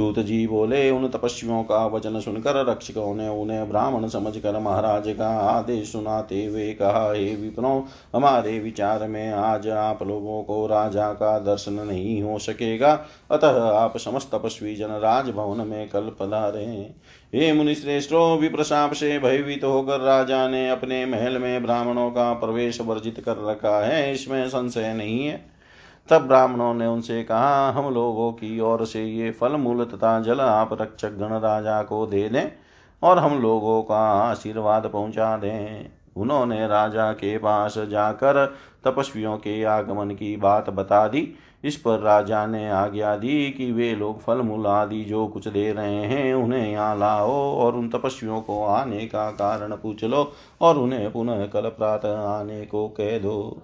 सूत 0.00 0.18
जी 0.18 0.46
बोले 0.46 0.90
उन 0.90 1.08
तपस्वियों 1.08 1.62
का 1.62 1.86
वचन 1.86 2.18
सुनकर 2.20 2.54
रक्षकों 2.66 3.14
ने 3.14 3.28
उन्हें 3.28 3.68
ब्राह्मण 3.68 4.06
समझकर 4.08 4.58
महाराज 4.58 5.08
का 5.08 5.28
आदेश 5.40 5.92
सुनाते 5.92 6.44
हुए 6.44 6.72
कहा, 6.72 7.12
हे 7.12 7.34
विप्रो, 7.36 7.72
हमारे 8.14 8.58
विचार 8.58 9.06
में 9.08 9.30
आज 9.30 9.68
आप 9.68 10.02
लोगों 10.02 10.42
को 10.42 10.66
राजा 10.66 11.12
का 11.12 11.38
दर्शन 11.38 11.72
नहीं 11.72 12.22
हो 12.22 12.38
सकेगा। 12.38 12.92
अतः 13.30 13.60
आप 13.62 13.98
समस्त 13.98 14.30
तपस्वी 14.34 14.74
जन 14.76 14.98
राजभवन 15.02 15.66
में 15.66 15.88
कल 15.88 16.10
पधारे 16.20 16.64
हे 17.34 17.52
मुनिश्रेष्ठो 17.52 18.36
विप्रशाप 18.36 18.92
से 18.92 19.18
भयभीत 19.18 19.64
होकर 19.64 20.00
राजा 20.00 20.48
ने 20.48 20.68
अपने 20.70 21.04
महल 21.06 21.38
में 21.38 21.62
ब्राह्मणों 21.62 22.10
का 22.10 22.32
प्रवेश 22.34 22.80
वर्जित 22.80 23.22
कर 23.24 23.36
रखा 23.50 23.78
है। 23.80 24.12
इसमें 24.12 24.48
संशय 24.48 24.94
नहीं 24.94 25.26
है। 25.26 25.59
तब 26.10 26.26
ब्राह्मणों 26.26 26.72
ने 26.74 26.86
उनसे 26.86 27.22
कहा, 27.24 27.70
हम 27.70 27.92
लोगों 27.94 28.30
की 28.32 28.58
ओर 28.60 28.84
से 28.86 29.04
ये 29.04 29.30
फल 29.30 29.52
मूल 29.52 29.84
तथा 29.84 30.20
जल 30.20 30.40
आप 30.40 30.72
रक्षक 30.80 31.12
गण 31.18 31.38
राजा 31.40 31.82
को 31.82 32.06
दे 32.06 32.28
दें 32.28 32.50
और 33.02 33.18
हम 33.18 33.40
लोगों 33.42 33.82
का 33.82 34.00
आशीर्वाद 34.22 34.86
पहुँचा 34.86 35.36
दें। 35.36 35.90
उन्होंने 36.16 36.66
राजा 36.66 37.12
के 37.12 37.36
पास 37.38 37.78
जाकर 37.90 38.44
तपस्वियों 38.84 39.36
के 39.36 39.62
आगमन 39.64 40.10
की 40.10 40.36
बात 40.36 40.70
बता 40.70 41.06
दी। 41.08 41.34
इस 41.64 41.76
पर 41.76 41.98
राजा 41.98 42.44
ने 42.46 42.68
आज्ञा 42.70 43.16
दी 43.16 43.50
कि 43.50 43.72
वे 43.72 43.94
लोग 43.94 44.20
फल 44.20 44.40
मूल 44.40 44.66
आदि 44.66 45.02
जो 45.04 45.26
कुछ 45.26 45.48
दे 45.48 45.72
रहे 45.72 46.04
हैं 46.04 46.34
उन्हें 46.34 46.70
यहाँ 46.72 46.98
लाओ 46.98 47.32
और 47.56 47.76
उन 47.76 47.88
तपस्वियों 47.88 48.40
को 48.40 48.64
आने 48.64 49.06
का 49.06 49.30
कारण 49.30 49.76
पूछ 49.76 50.04
लो 50.04 50.32
और 50.60 50.78
उन्हें 50.78 51.10
पुनः 51.12 51.46
कल 51.46 51.68
प्रातः 51.68 52.20
आने 52.28 52.64
को 52.66 52.88
कह 52.88 53.18
दो। 53.18 53.62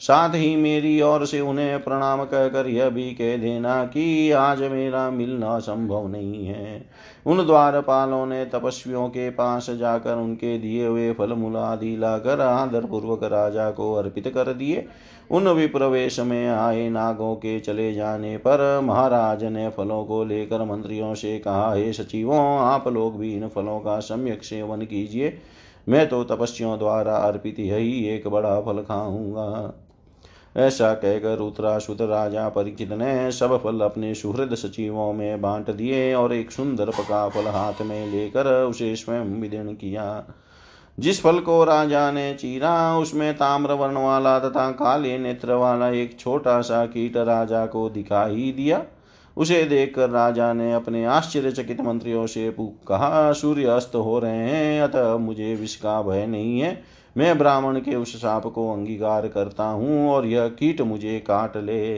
साथ 0.00 0.34
ही 0.34 0.56
मेरी 0.56 1.00
ओर 1.00 1.24
से 1.26 1.40
उन्हें 1.40 1.82
प्रणाम 1.82 2.24
कहकर 2.24 2.66
यह 2.66 2.88
भी 2.88 3.10
कह 3.10 3.36
देना 3.36 3.84
कि 3.84 4.30
आज 4.30 4.62
मेरा 4.62 5.10
मिलना 5.10 5.58
संभव 5.58 6.08
नहीं 6.08 6.46
है। 6.46 6.84
उन 7.26 7.46
द्वारपालों 7.46 8.26
ने 8.26 8.44
तपस्वियों 8.44 9.08
के 9.08 9.30
पास 9.30 9.70
जाकर 9.70 10.14
उनके 10.14 10.58
दिए 10.58 10.86
हुए 10.86 11.12
फल 11.12 11.32
मूल 11.32 11.56
आदि 11.56 11.96
लाकर 11.96 12.40
आदर 12.40 12.84
पूर्वक 12.86 13.24
राजा 13.24 13.70
को 13.70 13.92
अर्पित 13.94 14.28
कर 14.28 14.52
दिए। 14.52 14.86
उन 15.30 15.48
विप्रवेश 15.48 16.20
में 16.20 16.48
आए 16.48 16.88
नागों 16.88 17.34
के 17.34 17.60
चले 17.60 17.92
जाने 17.94 18.36
पर 18.36 18.80
महाराज 18.84 19.44
ने 19.44 19.68
फलों 19.68 20.04
को 20.04 20.24
लेकर 20.24 20.64
मंत्रियों 20.64 21.14
से 21.14 21.38
कहा, 21.38 21.74
हे 21.74 21.92
सचिवों, 21.92 22.58
आप 22.58 22.88
लोग 22.88 23.18
भी 23.18 23.34
इन 23.34 23.48
फलों 23.48 23.80
का 23.80 23.98
सम्यक 24.00 24.44
सेवन 24.44 24.82
कीजिए। 24.82 25.38
मैं 25.88 26.08
तो 26.08 26.24
तपस्वियों 26.24 26.78
द्वारा 26.78 27.16
अर्पित 27.16 27.60
यही 27.60 28.04
एक 28.08 28.28
बड़ा 28.28 28.60
फल 28.60 28.82
खाऊँगा। 28.82 29.74
ऐसा 30.58 30.92
कहकर 30.94 31.38
उत्तराशुत 31.38 32.00
राजा 32.00 32.48
परीक्षित 32.48 32.92
ने 32.92 33.32
सब 33.32 33.56
फल 33.62 33.80
अपने 33.80 34.14
सुहृद 34.14 34.54
सचिवों 34.54 35.12
में 35.12 35.40
बांट 35.40 35.70
दिए 35.70 36.14
और 36.14 36.32
एक 36.32 36.50
सुंदर 36.50 36.90
पका 36.90 37.28
फल 37.28 37.46
हाथ 37.46 37.82
में 37.82 38.06
लेकर 38.06 38.46
उसे 38.62 38.96
स्वयं 38.96 39.40
विदीर्ण 39.40 39.72
किया। 39.72 40.24
जिस 40.98 41.22
फल 41.22 41.38
को 41.38 41.64
राजा 41.64 42.10
ने 42.10 42.34
चीरा, 42.34 42.98
उसमें 42.98 43.34
ताम्र 43.34 43.72
वर्ण 43.72 43.96
वाला 43.96 44.38
तथा 44.38 44.70
काले 44.70 45.18
नेत्र 45.18 45.52
वाला 45.52 45.88
एक 45.88 46.18
छोटा 46.20 46.60
सा 46.60 46.86
कीट 46.86 47.16
राजा 47.16 47.66
को 47.66 47.88
दिखाई 47.90 48.54
दिया। 48.56 48.82
उसे 49.36 49.62
देखकर 49.64 50.10
राजा 50.10 50.52
ने 50.52 50.72
अपने 50.72 51.04
आश्चर्यचकित 51.04 51.80
मंत्रियों 51.80 52.26
से 52.26 52.54
कहा 52.60 53.32
सूर्य 53.32 53.64
अस्त 53.64 53.94
हो 53.94 54.18
रहे 54.18 54.48
हैं, 54.50 54.82
अतः 54.82 55.16
मुझे 55.16 55.54
विष 55.54 55.76
का 55.76 56.02
भय 56.02 56.26
नहीं 56.26 56.60
है। 56.60 56.97
मैं 57.16 57.36
ब्राह्मण 57.38 57.80
के 57.80 57.94
उस 57.94 58.16
साप 58.16 58.46
को 58.46 58.72
अंगीकार 58.72 59.28
करता 59.28 59.64
हूँ 59.64 60.10
और 60.10 60.26
यह 60.26 60.48
कीट 60.48 60.80
मुझे 60.80 61.18
काट 61.20 61.56
ले। 61.56 61.96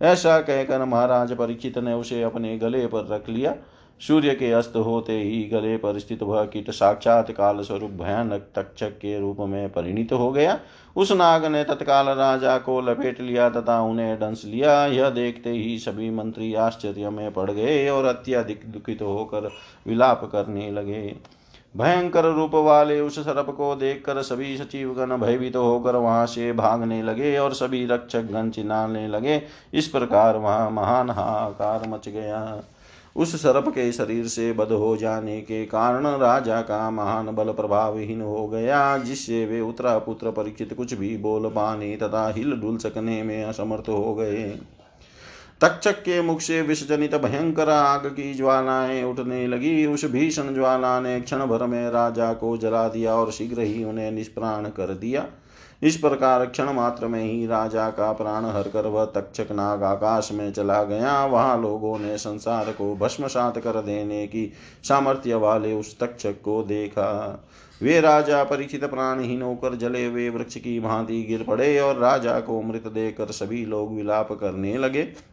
ऐसा 0.00 0.40
कहकर 0.40 0.84
महाराज 0.84 1.32
परीक्षित 1.32 1.78
ने 1.78 1.92
उसे 1.94 2.22
अपने 2.22 2.56
गले 2.58 2.86
पर 2.86 3.06
रख 3.06 3.28
लिया। 3.28 3.54
सूर्य 4.00 4.34
के 4.34 4.50
अस्त 4.52 4.72
होते 4.76 5.18
ही 5.18 5.42
गले 5.48 5.76
पर 5.76 5.98
स्थित 5.98 6.22
वह 6.22 6.44
कीट 6.44 6.70
साक्षात 6.70 7.30
काल 7.30 7.60
स्वरूप 7.60 7.90
भयानक 7.90 8.46
तक्षक 8.54 8.96
के 8.96 9.18
रूप 9.20 9.40
में 9.40 9.68
परिणित 9.68 10.12
हो 10.12 10.30
गया। 10.32 10.58
उस 10.96 11.12
नाग 11.12 11.44
ने 11.46 11.62
तत्काल 11.64 12.08
राजा 12.08 12.56
को 12.58 12.80
लपेट 12.80 13.20
लिया 13.20 13.48
तथा 13.50 13.80
उन्हें 13.80 14.16
डंस 14.20 14.42
लिया। 14.44 14.74
यह 14.86 15.10
देखते 15.10 15.50
ही 15.50 15.78
सभी 15.78 16.10
मंत्री 16.10 16.54
आश्चर्य 16.54 17.10
में 17.10 17.32
पड़ 17.32 17.50
गए 17.50 17.88
और 17.88 18.04
अत्यधिक 18.04 18.62
दुखित 18.66 19.02
होकर 19.02 19.50
विलाप 19.86 20.24
करने 20.24 20.70
लगे। 20.70 21.14
भयंकर 21.74 22.24
रूप 22.24 22.54
वाले 22.54 23.00
उस 23.00 23.18
सर्प 23.18 23.46
को 23.50 23.74
देखकर 23.74 24.22
सभी 24.22 24.56
सचिवगण 24.56 25.16
भयभीत 25.16 25.52
तो 25.52 25.62
होकर 25.64 25.96
वहाँ 25.96 26.26
से 26.26 26.52
भागने 26.52 27.02
लगे 27.02 27.36
और 27.38 27.54
सभी 27.54 27.84
रक्षक 27.86 28.22
गण 28.22 28.50
चिन्हाने 28.50 29.06
लगे। 29.08 29.40
इस 29.74 29.88
प्रकार 29.88 30.36
वहाँ 30.36 30.70
महान 30.70 31.10
हाकार 31.10 31.88
मच 31.88 32.08
गया। 32.08 32.62
उस 33.16 33.34
सर्प 33.36 33.68
के 33.68 33.90
शरीर 33.92 34.26
से 34.26 34.52
बद 34.52 34.72
हो 34.72 34.96
जाने 34.96 35.40
के 35.40 35.64
कारण 35.66 36.06
राजा 36.06 36.60
का 36.60 36.90
महान 36.90 37.34
बल 37.34 37.52
प्रभावहीन 37.52 38.20
हो 38.22 38.46
गया, 38.48 38.98
जिससे 38.98 39.44
वे 39.46 39.60
उत्तरा 39.60 39.98
पुत्र 39.98 40.30
परीक्षित 40.30 40.74
कुछ 40.76 40.94
भी 40.94 41.16
बोल 41.16 41.48
पाने 41.48 41.96
तथा 41.96 42.28
हिल 42.28 42.52
डुल 42.52 42.76
सकने 42.78 43.22
में 43.22 43.44
असमर्थ 43.44 43.88
हो 43.88 44.14
गए। 44.14 44.44
तक्षक 45.62 46.00
के 46.00 46.20
मुख 46.22 46.40
से 46.40 46.62
विषजनित 46.62 47.14
भयंकर 47.14 47.68
आग 47.68 48.06
की 48.06 48.34
ज्वालाएँ 48.34 49.02
उठने 49.02 49.46
लगी। 49.46 49.86
उस 49.86 50.04
भीषण 50.04 50.54
ज्वाला 50.54 51.00
ने 51.00 51.20
क्षण 51.20 51.44
भर 51.46 51.66
में 51.66 51.90
राजा 51.90 52.32
को 52.32 52.56
जला 52.56 52.88
दिया 52.88 53.14
और 53.14 53.30
शीघ्र 53.32 53.60
ही 53.60 53.84
उन्हें 53.84 54.10
निष्प्राण 54.10 54.64
कर 54.64 54.94
दिया। 54.94 55.26
इस 55.82 55.96
प्रकार 55.96 56.46
क्षण 56.46 56.72
मात्र 56.72 57.06
में 57.06 57.22
ही 57.24 57.46
राजा 57.46 57.88
का 57.90 58.12
प्राण 58.12 58.44
हर 58.44 58.68
कर 58.68 58.86
वह 58.86 59.04
तक्षक 59.04 59.52
नाग 59.52 59.82
आकाश 59.82 60.32
में 60.32 60.52
चला 60.52 60.82
गया। 60.82 61.24
वहाँ 61.26 61.60
लोगों 61.62 61.98
ने 61.98 62.18
संसार 62.18 62.72
को 62.72 62.94
भस्मसात 62.96 63.58
कर 63.58 63.80
देने 63.82 64.26
की 64.26 64.52
सामर्थ्य 64.84 65.34
वाले 65.34 65.72
उस 65.74 65.98
तक्षक 65.98 66.42
को 66.42 66.62
देखा। 66.62 67.46
वे 67.80 68.00
राजा 68.00 68.44
परीक्षित 68.44 68.84
प्राणहीन 68.84 69.42
होकर 69.42 69.74
जले 69.74 70.06
हुए 70.06 70.28
वृक्ष 70.28 70.56
की 70.56 70.80
भांति 70.80 71.22
गिर 71.22 71.42
पड़े 71.42 71.78
और 71.78 71.98
राजा 71.98 72.40
को 72.40 72.62
मृत 72.62 72.86
देकर 72.86 73.26
सभी 73.26 73.64
लोग 73.66 73.96
विलाप 73.96 74.32
करने 74.32 74.78
लगे। 74.78 75.31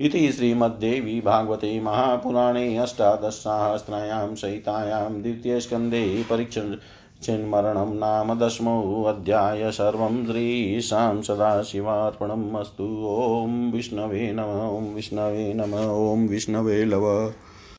इति 0.00 0.32
श्रीमद्देवी 0.32 1.20
भागवते 1.20 1.80
महापुराणे 1.80 2.76
अष्टादशसाहस्रायां 2.76 4.34
सहितायां 4.34 5.22
द्वितीयस्कन्धे 5.22 6.24
परीक्षन्मरणं 6.30 7.94
नाम 7.94 8.38
दशमोऽध्याय 8.38 9.70
सर्वं 9.72 10.24
श्रीशां 10.26 11.22
सदाशिवार्पणम् 11.22 12.56
अस्तु। 12.56 12.84
ॐ 13.08 13.70
विष्णवे 13.72 14.32
नम, 14.32 14.52
ॐ 14.78 14.94
विष्णवे 14.94 15.52
नम, 15.54 15.74
ॐ 16.12 16.28
विष्णवे 16.28 16.84
लव 16.84 17.06